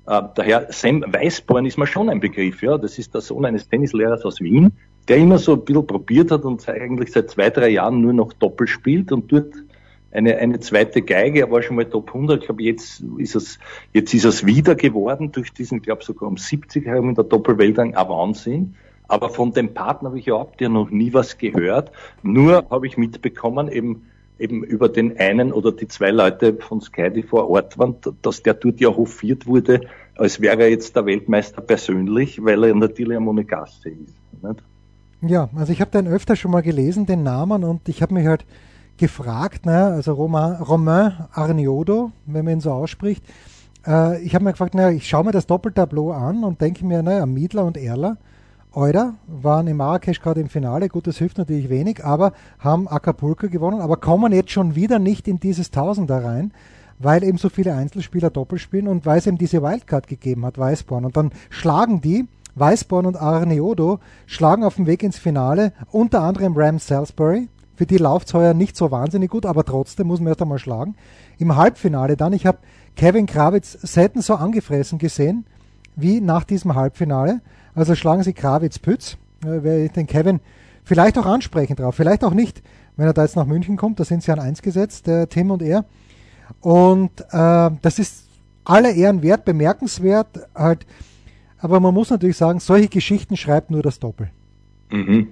Äh, 0.08 0.22
daher 0.36 0.68
Sam 0.70 1.04
Weißborn 1.08 1.66
ist 1.66 1.78
mir 1.78 1.88
schon 1.88 2.10
ein 2.10 2.20
Begriff, 2.20 2.62
ja. 2.62 2.78
Das 2.78 3.00
ist 3.00 3.14
der 3.14 3.22
Sohn 3.22 3.46
eines 3.46 3.68
Tennislehrers 3.70 4.24
aus 4.26 4.42
Wien, 4.42 4.74
der 5.08 5.18
immer 5.18 5.38
so 5.38 5.54
ein 5.54 5.66
bisschen 5.66 5.88
probiert 5.88 6.32
hat 6.32 6.44
und 6.44 6.68
eigentlich 6.68 7.12
seit 7.12 7.30
zwei, 7.30 7.50
drei 7.50 7.70
Jahren 7.70 8.02
nur 8.02 8.14
noch 8.14 8.34
Doppel 8.34 8.68
spielt 8.68 9.12
und 9.12 9.32
dort 9.32 9.54
eine, 10.12 10.38
eine 10.38 10.60
zweite 10.60 11.02
Geige. 11.02 11.42
Er 11.42 11.52
war 11.52 11.62
schon 11.62 11.76
mal 11.76 11.86
Top 11.86 12.08
100. 12.10 12.40
Ich 12.40 12.46
glaube, 12.46 12.64
jetzt 12.64 13.04
ist 13.18 13.36
es, 13.36 13.60
jetzt 13.94 14.14
ist 14.14 14.26
es 14.26 14.46
wieder 14.46 14.76
geworden 14.76 15.32
durch 15.32 15.54
diesen, 15.54 15.78
ich 15.78 15.84
glaube 15.84 16.04
sogar 16.04 16.30
um 16.30 16.38
70 16.38 16.86
herum 16.86 17.10
in 17.10 17.16
der 17.16 17.26
Doppelweltgang. 17.26 17.96
Ein 17.96 18.10
Wahnsinn. 18.10 18.76
Aber 19.08 19.30
von 19.30 19.52
dem 19.54 19.74
Partner 19.74 20.10
habe 20.10 20.20
ich 20.20 20.28
überhaupt 20.28 20.62
ja 20.62 20.70
noch 20.70 20.90
nie 20.90 21.14
was 21.14 21.38
gehört. 21.38 21.92
Nur 22.24 22.66
habe 22.70 22.88
ich 22.88 22.98
mitbekommen, 22.98 23.68
eben, 23.68 24.08
eben 24.40 24.64
über 24.64 24.90
den 24.90 25.18
einen 25.18 25.52
oder 25.52 25.72
die 25.72 25.88
zwei 25.88 26.12
Leute 26.12 26.56
von 26.56 26.82
Sky, 26.82 27.10
die 27.12 27.24
vor 27.24 27.50
Ort 27.50 27.78
waren, 27.78 27.96
dass 28.22 28.44
der 28.44 28.56
dort 28.56 28.80
ja 28.80 28.90
hofiert 28.90 29.48
wurde, 29.48 29.82
als 30.16 30.42
wäre 30.42 30.64
er 30.64 30.70
jetzt 30.70 30.96
der 30.96 31.06
Weltmeister 31.06 31.62
persönlich, 31.62 32.44
weil 32.44 32.64
er 32.64 32.76
natürlich 32.76 33.18
ein 33.18 33.24
Monegasse 33.24 33.90
ist. 33.90 34.44
Nicht? 34.44 34.64
Ja, 35.22 35.50
also 35.56 35.72
ich 35.72 35.82
habe 35.82 35.92
den 35.92 36.08
öfter 36.08 36.36
schon 36.36 36.52
mal 36.52 36.62
gelesen, 36.62 37.06
den 37.06 37.24
Namen, 37.24 37.64
und 37.64 37.88
ich 37.90 38.02
habe 38.02 38.14
mich 38.14 38.28
halt 38.28 38.46
gefragt, 38.98 39.66
ne, 39.66 39.86
also 39.86 40.14
Romain, 40.14 40.62
Romain 40.62 41.14
Arniodo, 41.34 42.12
wenn 42.26 42.46
man 42.46 42.56
ihn 42.56 42.60
so 42.62 42.72
ausspricht, 42.72 43.24
äh, 43.86 44.22
ich 44.24 44.36
habe 44.36 44.46
mir 44.46 44.52
gefragt, 44.52 44.76
naja, 44.76 44.96
ich 44.96 45.08
schaue 45.08 45.26
mir 45.26 45.32
das 45.32 45.48
Doppeltableau 45.48 46.12
an 46.12 46.44
und 46.44 46.62
denke 46.62 46.86
mir, 46.86 47.04
naja, 47.04 47.26
Miedler 47.26 47.66
und 47.66 47.78
Erler, 47.78 48.18
Euder 48.76 49.16
waren 49.28 49.68
in 49.68 49.78
Marrakesch 49.78 50.22
gerade 50.22 50.42
im 50.42 50.50
Finale, 50.50 50.90
gut, 50.90 51.08
das 51.08 51.18
hilft 51.18 51.38
natürlich 51.38 51.70
wenig, 51.70 52.04
aber 52.04 52.34
haben 52.60 52.88
Acapulco 52.88 53.48
gewonnen, 53.48 53.82
aber 53.82 53.98
kommen 53.98 54.34
jetzt 54.34 54.52
schon 54.52 54.76
wieder 54.76 55.00
nicht 55.00 55.28
in 55.28 55.40
dieses 55.40 55.72
Tausender 55.72 56.24
rein, 56.24 56.52
weil 57.00 57.24
eben 57.24 57.38
so 57.38 57.50
viele 57.50 57.74
Einzelspieler 57.74 58.30
Doppel 58.30 58.60
spielen 58.60 58.88
und 58.88 59.06
weil 59.06 59.20
es 59.20 59.28
eben 59.28 59.38
diese 59.38 59.62
Wildcard 59.62 60.08
gegeben 60.08 60.46
hat, 60.46 60.58
Weißborn. 60.58 61.06
Und 61.06 61.16
dann 61.18 61.32
schlagen 61.50 62.02
die, 62.02 62.28
Weißborn 62.56 63.06
und 63.06 63.18
Arneodo, 63.18 64.00
schlagen 64.26 64.64
auf 64.64 64.76
dem 64.76 64.88
Weg 64.88 65.04
ins 65.04 65.18
Finale, 65.18 65.74
unter 65.92 66.22
anderem 66.22 66.54
Ram 66.56 66.80
Salisbury, 66.80 67.50
für 67.76 67.86
die 67.86 67.98
läuft 67.98 68.34
heuer 68.34 68.54
nicht 68.54 68.78
so 68.78 68.92
wahnsinnig 68.92 69.30
gut, 69.30 69.46
aber 69.46 69.66
trotzdem 69.66 70.08
muss 70.08 70.20
man 70.20 70.30
erst 70.30 70.42
einmal 70.42 70.60
schlagen. 70.60 70.96
Im 71.38 71.58
Halbfinale 71.58 72.16
dann, 72.16 72.32
ich 72.32 72.46
habe 72.46 72.60
Kevin 72.96 73.26
Krawitz 73.26 73.74
selten 73.74 74.22
so 74.22 74.36
angefressen 74.36 74.98
gesehen, 74.98 75.46
wie 75.98 76.22
nach 76.22 76.46
diesem 76.46 76.76
Halbfinale. 76.76 77.42
Also 77.76 77.94
schlagen 77.96 78.24
sie 78.24 78.34
Krawitz-Pütz, 78.34 79.18
äh, 79.44 79.48
werde 79.64 79.84
ich 79.86 79.92
den 79.92 80.08
Kevin 80.08 80.40
vielleicht 80.84 81.18
auch 81.18 81.26
ansprechen 81.26 81.76
drauf, 81.76 81.96
vielleicht 81.96 82.24
auch 82.24 82.34
nicht, 82.34 82.62
wenn 82.96 83.06
er 83.08 83.14
da 83.14 83.24
jetzt 83.24 83.36
nach 83.36 83.46
München 83.46 83.76
kommt, 83.78 84.00
da 84.00 84.06
sind 84.06 84.24
sie 84.24 84.32
an 84.32 84.40
eins 84.40 84.62
gesetzt, 84.62 85.08
der 85.08 85.28
Tim 85.28 85.52
und 85.52 85.62
er. 85.62 85.86
Und 86.62 87.12
äh, 87.32 87.72
das 87.82 88.00
ist 88.00 88.28
aller 88.64 88.92
Ehren 88.94 89.22
wert, 89.22 89.46
bemerkenswert, 89.46 90.28
halt, 90.56 90.86
aber 91.60 91.80
man 91.80 91.94
muss 91.94 92.10
natürlich 92.10 92.38
sagen, 92.38 92.60
solche 92.60 92.88
Geschichten 92.88 93.36
schreibt 93.38 93.72
nur 93.72 93.82
das 93.82 94.00
Doppel. 94.00 94.30
Mhm. 94.92 95.30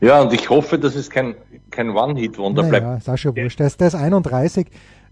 Ja, 0.00 0.20
und 0.22 0.32
ich 0.32 0.48
hoffe, 0.50 0.78
dass 0.78 0.94
es 0.94 1.10
kein, 1.10 1.34
kein 1.70 1.90
One-Hit-Wonder 1.90 2.62
bleibt. 2.64 2.84
Naja, 2.86 3.14
ist 3.14 3.20
schon 3.20 3.36
wurscht. 3.36 3.58
Der 3.58 3.66
ist, 3.66 3.80
der 3.80 3.88
ist 3.88 3.94
31. 3.94 4.66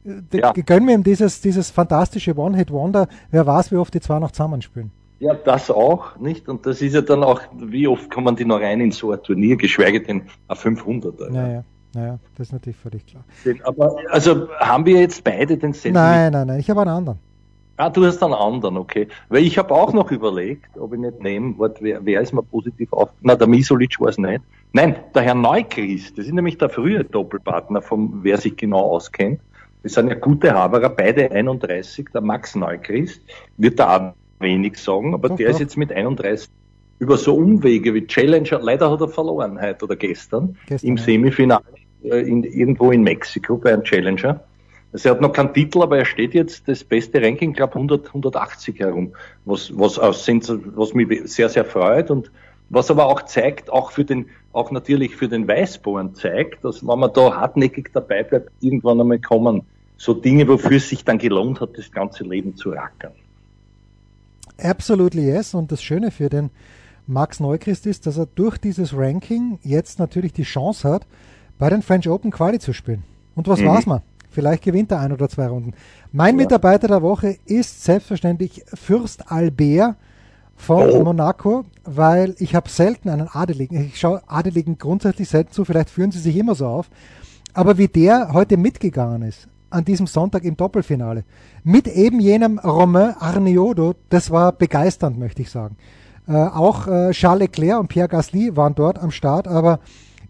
D- 0.05 0.39
Ja. 0.41 0.53
Gönnen 0.53 0.87
wir 0.89 0.95
ihm 0.95 1.03
dieses, 1.03 1.41
dieses 1.41 1.71
fantastische 1.71 2.37
One-Hit-Wonder. 2.37 3.09
Wer 3.31 3.47
weiß, 3.47 3.73
wie 3.73 3.77
oft 3.77 3.93
die 3.95 4.01
zwei 4.01 4.19
noch 4.19 4.31
zusammenspielen. 4.33 4.91
Ja, 5.21 5.35
das 5.35 5.71
auch, 5.71 6.17
nicht? 6.19 6.49
Und 6.49 6.65
das 6.65 6.81
ist 6.81 6.95
ja 6.95 7.03
dann 7.03 7.23
auch, 7.23 7.43
wie 7.53 7.87
oft 7.87 8.11
kommen 8.11 8.37
die 8.37 8.47
noch 8.47 8.61
rein 8.61 8.81
in 8.81 8.91
so 8.91 9.13
ein 9.13 9.23
Turnier, 9.23 9.57
geschweige 9.57 10.01
denn 10.01 10.23
ein 10.49 10.57
500er. 10.57 11.31
Naja, 11.31 11.63
naja, 11.95 12.19
das 12.37 12.49
ist 12.49 12.53
natürlich 12.55 12.79
völlig 12.79 13.05
klar. 13.05 13.23
Aber, 13.65 13.97
also, 14.09 14.49
haben 14.59 14.87
wir 14.87 14.99
jetzt 14.99 15.23
beide 15.23 15.59
den 15.59 15.75
Sendung? 15.75 16.03
Nein, 16.03 16.33
nein, 16.33 16.47
nein, 16.47 16.59
ich 16.59 16.71
habe 16.71 16.81
einen 16.81 16.91
anderen. 16.91 17.19
Ah, 17.77 17.91
du 17.91 18.05
hast 18.05 18.23
einen 18.23 18.33
anderen, 18.33 18.79
okay. 18.79 19.09
Weil 19.29 19.43
ich 19.43 19.59
habe 19.59 19.75
auch 19.75 19.93
noch 19.93 20.11
überlegt, 20.11 20.79
ob 20.79 20.95
ich 20.95 21.01
nicht 21.01 21.23
nehme, 21.23 21.59
wart, 21.59 21.83
wer, 21.83 22.05
wer 22.05 22.23
ist 22.23 22.33
mir 22.33 22.43
positiv 22.43 22.91
auf. 22.93 23.11
Na, 23.21 23.35
der 23.35 23.47
Misolic 23.47 24.01
war 24.01 24.09
es 24.09 24.19
nicht. 24.19 24.43
Nein, 24.73 24.97
der 25.15 25.23
Herr 25.23 25.35
Neukrist, 25.35 26.17
das 26.17 26.27
ist 26.27 26.33
nämlich 26.33 26.57
der 26.57 26.71
frühe 26.71 27.05
Doppelpartner, 27.05 27.83
vom 27.83 28.21
wer 28.23 28.39
sich 28.39 28.57
genau 28.57 28.81
auskennt. 28.81 29.41
Das 29.83 29.95
sind 29.95 30.09
ja 30.09 30.15
gute 30.15 30.53
Haberer, 30.53 30.91
beide 30.91 31.31
31. 31.31 32.09
Der 32.13 32.21
Max 32.21 32.55
Neukrist 32.55 33.21
wird 33.57 33.79
da 33.79 33.97
auch 33.97 34.15
wenig 34.41 34.79
sagen, 34.79 35.15
aber 35.15 35.29
Doch, 35.29 35.37
der 35.37 35.49
doch. 35.49 35.55
ist 35.55 35.61
jetzt 35.61 35.77
mit 35.77 35.93
31 35.93 36.49
über 36.99 37.17
so 37.17 37.35
Umwege 37.35 37.95
wie 37.95 38.07
Challenger, 38.07 38.61
leider 38.61 38.91
hat 38.91 39.01
er 39.01 39.09
verloren 39.09 39.61
heute 39.61 39.85
oder 39.85 39.97
gestern, 39.97 40.57
Gestern, 40.67 40.89
im 40.89 40.97
ja. 40.97 41.03
Semifinale 41.03 41.65
äh, 42.05 42.21
in, 42.29 42.45
irgendwo 42.45 42.91
in 42.91 43.03
Mexiko 43.03 43.57
bei 43.57 43.73
einem 43.73 43.85
Challenger. 43.85 44.41
Also 44.93 45.09
er 45.09 45.15
hat 45.15 45.21
noch 45.21 45.33
keinen 45.33 45.55
Titel, 45.55 45.83
aber 45.83 45.99
er 45.99 46.05
steht 46.05 46.35
jetzt 46.35 46.67
das 46.69 46.83
beste 46.83 47.23
Ranking, 47.23 47.53
glaube 47.53 47.75
100, 47.75 48.09
180 48.09 48.81
herum, 48.81 49.13
was, 49.45 49.71
was, 49.79 49.99
aus, 49.99 50.29
was 50.29 50.95
mich 50.95 51.31
sehr, 51.31 51.49
sehr 51.49 51.65
freut 51.65 52.11
und 52.11 52.31
was 52.71 52.91
aber 52.91 53.07
auch 53.07 53.23
zeigt, 53.23 53.71
auch 53.71 53.93
für 53.93 54.05
den, 54.05 54.27
auch 54.53 54.71
natürlich 54.71 55.17
für 55.17 55.29
den 55.29 55.47
Weißborn 55.47 56.15
zeigt, 56.15 56.65
dass 56.65 56.87
wenn 56.87 56.99
man 56.99 57.13
da 57.13 57.35
hartnäckig 57.35 57.91
dabei 57.93 58.23
bleibt, 58.23 58.51
irgendwann 58.61 59.01
einmal 59.01 59.21
kommen 59.21 59.63
so 59.97 60.15
Dinge, 60.15 60.49
wofür 60.49 60.79
es 60.79 60.89
sich 60.89 61.05
dann 61.05 61.19
gelohnt 61.19 61.61
hat, 61.61 61.77
das 61.77 61.93
ganze 61.93 62.25
Leben 62.25 62.57
zu 62.57 62.71
rackern. 62.71 63.13
Absolutely 64.63 65.27
yes. 65.27 65.55
Und 65.55 65.73
das 65.73 65.83
Schöne 65.83 66.11
für 66.11 66.29
den 66.29 66.51
Max 67.07 67.41
Neuchrist 67.41 67.87
ist, 67.87 68.07
dass 68.07 68.17
er 68.19 68.27
durch 68.27 68.59
dieses 68.59 68.97
Ranking 68.97 69.59
jetzt 69.63 69.99
natürlich 69.99 70.33
die 70.33 70.43
Chance 70.45 70.89
hat, 70.89 71.07
bei 71.59 71.69
den 71.69 71.83
French 71.83 72.09
Open 72.09 72.31
Quali 72.31 72.59
zu 72.59 72.73
spielen. 72.73 73.03
Und 73.35 73.49
was 73.49 73.61
Mhm. 73.61 73.67
war's 73.67 73.87
mal? 73.87 74.03
Vielleicht 74.31 74.63
gewinnt 74.63 74.93
er 74.93 75.01
ein 75.01 75.13
oder 75.13 75.29
zwei 75.29 75.49
Runden. 75.49 75.73
Mein 76.13 76.37
Ja. 76.37 76.43
Mitarbeiter 76.45 76.87
der 76.89 77.03
Woche 77.03 77.37
ist 77.47 77.83
selbstverständlich 77.83 78.63
Fürst 78.73 79.31
Albert 79.31 79.97
von 80.55 80.89
Oh. 80.91 81.03
Monaco, 81.05 81.65
weil 81.85 82.35
ich 82.39 82.55
habe 82.55 82.69
selten 82.69 83.09
einen 83.09 83.29
Adeligen, 83.29 83.87
ich 83.87 83.99
schaue 83.99 84.23
Adeligen 84.29 84.79
grundsätzlich 84.79 85.29
selten 85.29 85.53
zu, 85.53 85.65
vielleicht 85.65 85.91
führen 85.91 86.13
sie 86.13 86.21
sich 86.21 86.37
immer 86.37 86.55
so 86.55 86.67
auf, 86.67 86.91
aber 87.55 87.77
wie 87.79 87.89
der 87.89 88.33
heute 88.33 88.57
mitgegangen 88.57 89.23
ist 89.23 89.49
an 89.71 89.85
diesem 89.85 90.07
Sonntag 90.07 90.45
im 90.45 90.57
Doppelfinale, 90.57 91.25
mit 91.65 91.89
eben 91.89 92.21
jenem 92.21 92.59
Romain 92.59 93.15
Arniodo, 93.19 93.95
das 94.09 94.31
war 94.31 94.53
begeisternd, 94.53 95.19
möchte 95.19 95.43
ich 95.43 95.51
sagen. 95.51 95.77
Äh, 96.29 96.35
auch 96.35 96.87
äh, 96.87 97.13
Charles 97.13 97.41
Leclerc 97.41 97.81
und 97.81 97.89
Pierre 97.89 98.09
Gasly 98.09 98.57
waren 98.57 98.75
dort 98.75 98.99
am 98.99 99.11
Start, 99.11 99.49
aber 99.49 99.81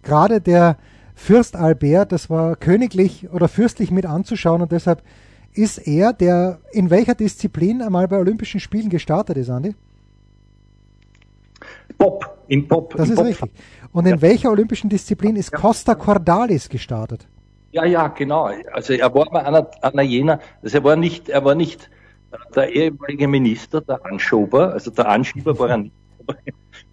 gerade 0.02 0.40
der 0.40 0.76
Fürst 1.14 1.56
Albert, 1.56 2.12
das 2.12 2.30
war 2.30 2.56
königlich 2.56 3.28
oder 3.30 3.48
fürstlich 3.48 3.90
mit 3.90 4.06
anzuschauen 4.06 4.62
und 4.62 4.72
deshalb 4.72 5.02
ist 5.52 5.78
er, 5.78 6.12
der 6.12 6.60
in 6.72 6.90
welcher 6.90 7.14
Disziplin 7.14 7.82
einmal 7.82 8.08
bei 8.08 8.16
Olympischen 8.16 8.60
Spielen 8.60 8.88
gestartet 8.88 9.36
ist, 9.36 9.50
Andi? 9.50 9.74
Pop, 11.98 12.44
im 12.48 12.66
Pop. 12.66 12.94
Das 12.96 13.08
im 13.08 13.12
ist 13.12 13.16
Pop. 13.16 13.26
richtig. 13.26 13.50
Und 13.92 14.06
in 14.06 14.22
welcher 14.22 14.50
olympischen 14.50 14.88
Disziplin 14.88 15.36
ist 15.36 15.52
Costa 15.52 15.94
Cordalis 15.94 16.68
gestartet? 16.68 17.26
Ja, 17.72 17.84
ja, 17.84 18.08
genau. 18.08 18.50
Also 18.72 18.94
er 18.94 19.14
war 19.14 19.30
mal 19.30 19.44
einer, 19.44 19.70
einer 19.82 20.02
jener, 20.02 20.40
also 20.62 20.78
er 20.78 20.84
war 20.84 20.96
nicht, 20.96 21.28
er 21.28 21.44
war 21.44 21.54
nicht 21.54 21.90
der 22.54 22.74
ehemalige 22.74 23.28
Minister, 23.28 23.80
der 23.80 24.04
Anschober, 24.04 24.72
also 24.72 24.90
der 24.90 25.08
Anschieber 25.08 25.58
war 25.58 25.70
er 25.70 25.78
nicht, 25.78 25.94
aber, 26.26 26.36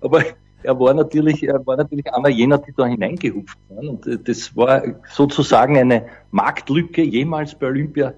aber 0.02 0.24
er 0.64 0.80
war 0.80 0.94
natürlich, 0.94 1.44
er 1.44 1.66
war 1.66 1.78
natürlich 1.78 2.12
einer 2.14 2.30
jener, 2.30 2.58
die 2.58 2.74
da 2.76 2.86
hineingehupft 2.86 3.58
waren. 3.70 3.88
Und 3.88 4.08
äh, 4.08 4.18
das 4.18 4.56
war 4.56 4.84
sozusagen 5.10 5.78
eine 5.78 6.08
Marktlücke, 6.32 7.04
jemals 7.04 7.56
bei 7.56 7.68
Olympia 7.68 8.14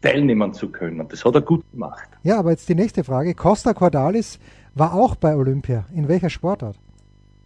teilnehmen 0.00 0.52
zu 0.52 0.68
können. 0.68 1.06
Das 1.08 1.24
hat 1.24 1.34
er 1.34 1.42
gut 1.42 1.64
gemacht. 1.70 2.08
Ja, 2.22 2.38
aber 2.38 2.50
jetzt 2.50 2.68
die 2.68 2.74
nächste 2.74 3.04
Frage. 3.04 3.34
Costa 3.34 3.72
Cordalis 3.72 4.38
war 4.74 4.94
auch 4.94 5.14
bei 5.16 5.36
Olympia. 5.36 5.84
In 5.94 6.08
welcher 6.08 6.30
Sportart? 6.30 6.76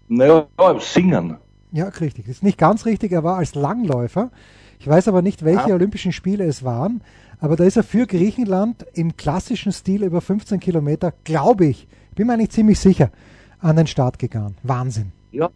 Naja, 0.09 0.47
singen. 0.79 1.37
Ja, 1.73 1.89
richtig. 1.89 2.27
Das 2.27 2.37
ist 2.37 2.43
nicht 2.43 2.59
ganz 2.59 2.87
richtig. 2.87 3.13
Er 3.13 3.25
war 3.25 3.37
als 3.37 3.55
Langläufer. 3.55 4.31
Ich 4.79 4.87
weiß 4.89 5.09
aber 5.09 5.23
nicht, 5.23 5.45
welche 5.45 5.73
Ah. 5.73 5.75
Olympischen 5.75 6.13
Spiele 6.13 6.45
es 6.45 6.65
waren. 6.65 7.03
Aber 7.41 7.57
da 7.57 7.65
ist 7.65 7.77
er 7.77 7.83
für 7.83 8.07
Griechenland 8.07 8.87
im 8.95 9.17
klassischen 9.17 9.73
Stil 9.73 10.03
über 10.05 10.21
15 10.21 10.59
Kilometer, 10.61 11.13
glaube 11.25 11.67
ich, 11.67 11.87
bin 12.15 12.27
mir 12.27 12.35
eigentlich 12.35 12.51
ziemlich 12.51 12.79
sicher, 12.81 13.11
an 13.61 13.77
den 13.77 13.87
Start 13.87 14.19
gegangen. 14.19 14.57
Wahnsinn. 14.63 15.13
Ja, 15.33 15.51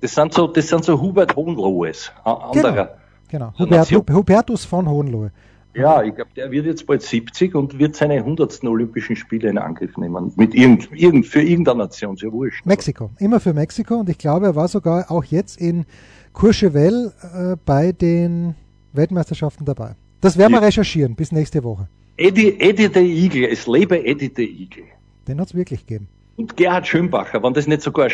das 0.00 0.14
sind 0.14 0.34
so, 0.34 0.46
das 0.46 0.68
sind 0.68 0.84
so 0.84 1.00
Hubert 1.00 1.34
Hohenlohes, 1.36 2.12
anderer. 2.24 2.96
Genau. 3.28 3.52
So 3.56 3.64
Hubert, 3.64 3.90
Hubertus 4.10 4.64
von 4.66 4.86
Hohenlohe. 4.88 5.30
Ja, 5.74 6.02
ich 6.02 6.14
glaube, 6.14 6.30
der 6.36 6.50
wird 6.50 6.66
jetzt 6.66 6.86
bald 6.86 7.00
70 7.02 7.54
und 7.54 7.78
wird 7.78 7.96
seine 7.96 8.14
100. 8.16 8.62
Olympischen 8.64 9.16
Spiele 9.16 9.48
in 9.48 9.56
Angriff 9.58 9.96
nehmen. 9.96 10.32
Mit 10.36 10.54
irgend, 10.54 10.88
irgend, 10.92 11.26
für 11.26 11.40
irgendeine 11.42 11.78
Nation, 11.78 12.14
ja 12.16 12.30
wurscht. 12.30 12.64
Mexiko. 12.66 13.10
Immer 13.18 13.40
für 13.40 13.54
Mexiko. 13.54 13.94
Und 13.96 14.08
ich 14.10 14.18
glaube, 14.18 14.46
er 14.46 14.56
war 14.56 14.68
sogar 14.68 15.10
auch 15.10 15.24
jetzt 15.24 15.58
in 15.60 15.86
Courchevel 16.34 17.12
äh, 17.34 17.56
bei 17.64 17.92
den 17.92 18.54
Weltmeisterschaften 18.92 19.64
dabei. 19.64 19.94
Das 20.20 20.36
werden 20.36 20.52
wir 20.52 20.60
Ja. 20.60 20.66
recherchieren 20.66 21.14
bis 21.14 21.32
nächste 21.32 21.62
Woche. 21.64 21.88
Eddie, 22.16 22.60
Eddie 22.60 22.88
der 22.88 23.02
Igel, 23.02 23.44
es 23.44 23.66
lebe 23.66 24.04
Eddie 24.04 24.28
der 24.32 24.44
Igel. 24.44 24.84
Den 25.26 25.40
hat 25.40 25.48
es 25.48 25.54
wirklich 25.54 25.86
gegeben. 25.86 26.08
Und 26.36 26.56
Gerhard 26.56 26.86
Schönbacher, 26.86 27.42
wenn 27.42 27.54
das 27.54 27.66
nicht 27.66 27.82
sogar 27.82 28.08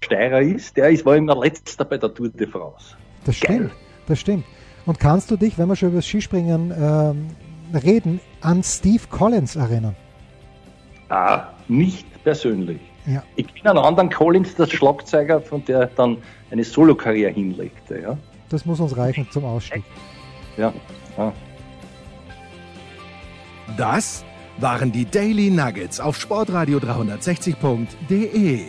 Steirer 0.00 0.40
ist, 0.42 0.76
der 0.76 0.90
ist, 0.90 1.06
war 1.06 1.16
immer 1.16 1.38
letzter 1.40 1.84
bei 1.84 1.96
der 1.98 2.12
Tour 2.12 2.28
de 2.28 2.46
France. 2.46 2.96
Das 3.24 3.38
Geil. 3.40 3.56
stimmt. 3.56 3.70
Das 4.06 4.20
stimmt. 4.20 4.44
Und 4.86 5.00
kannst 5.00 5.30
du 5.30 5.36
dich, 5.36 5.58
wenn 5.58 5.68
wir 5.68 5.76
schon 5.76 5.90
über 5.90 5.98
das 5.98 6.06
Skispringen 6.06 6.72
ähm, 6.76 7.28
reden, 7.72 8.20
an 8.40 8.62
Steve 8.62 9.02
Collins 9.10 9.56
erinnern? 9.56 9.96
Ah, 11.08 11.44
nicht 11.68 12.06
persönlich. 12.22 12.80
Ja. 13.06 13.22
Ich 13.36 13.46
kenne 13.54 13.70
einen 13.70 13.78
anderen 13.78 14.10
Collins, 14.10 14.54
der 14.54 14.66
Schlagzeuger, 14.66 15.40
von 15.40 15.64
der 15.64 15.86
dann 15.86 16.18
eine 16.50 16.64
Solokarriere 16.64 17.32
hinlegte, 17.32 18.00
ja. 18.00 18.16
Das 18.48 18.64
muss 18.64 18.80
uns 18.80 18.96
reichen 18.96 19.26
zum 19.30 19.44
Ausstieg. 19.44 19.82
Ja. 20.56 20.72
ja. 21.16 21.32
Das 23.76 24.24
waren 24.58 24.92
die 24.92 25.04
Daily 25.04 25.50
Nuggets 25.50 26.00
auf 26.00 26.18
sportradio 26.18 26.78
360.de. 26.78 28.60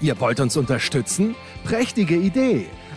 Ihr 0.00 0.20
wollt 0.20 0.40
uns 0.40 0.56
unterstützen? 0.56 1.34
Prächtige 1.64 2.16
Idee! 2.16 2.66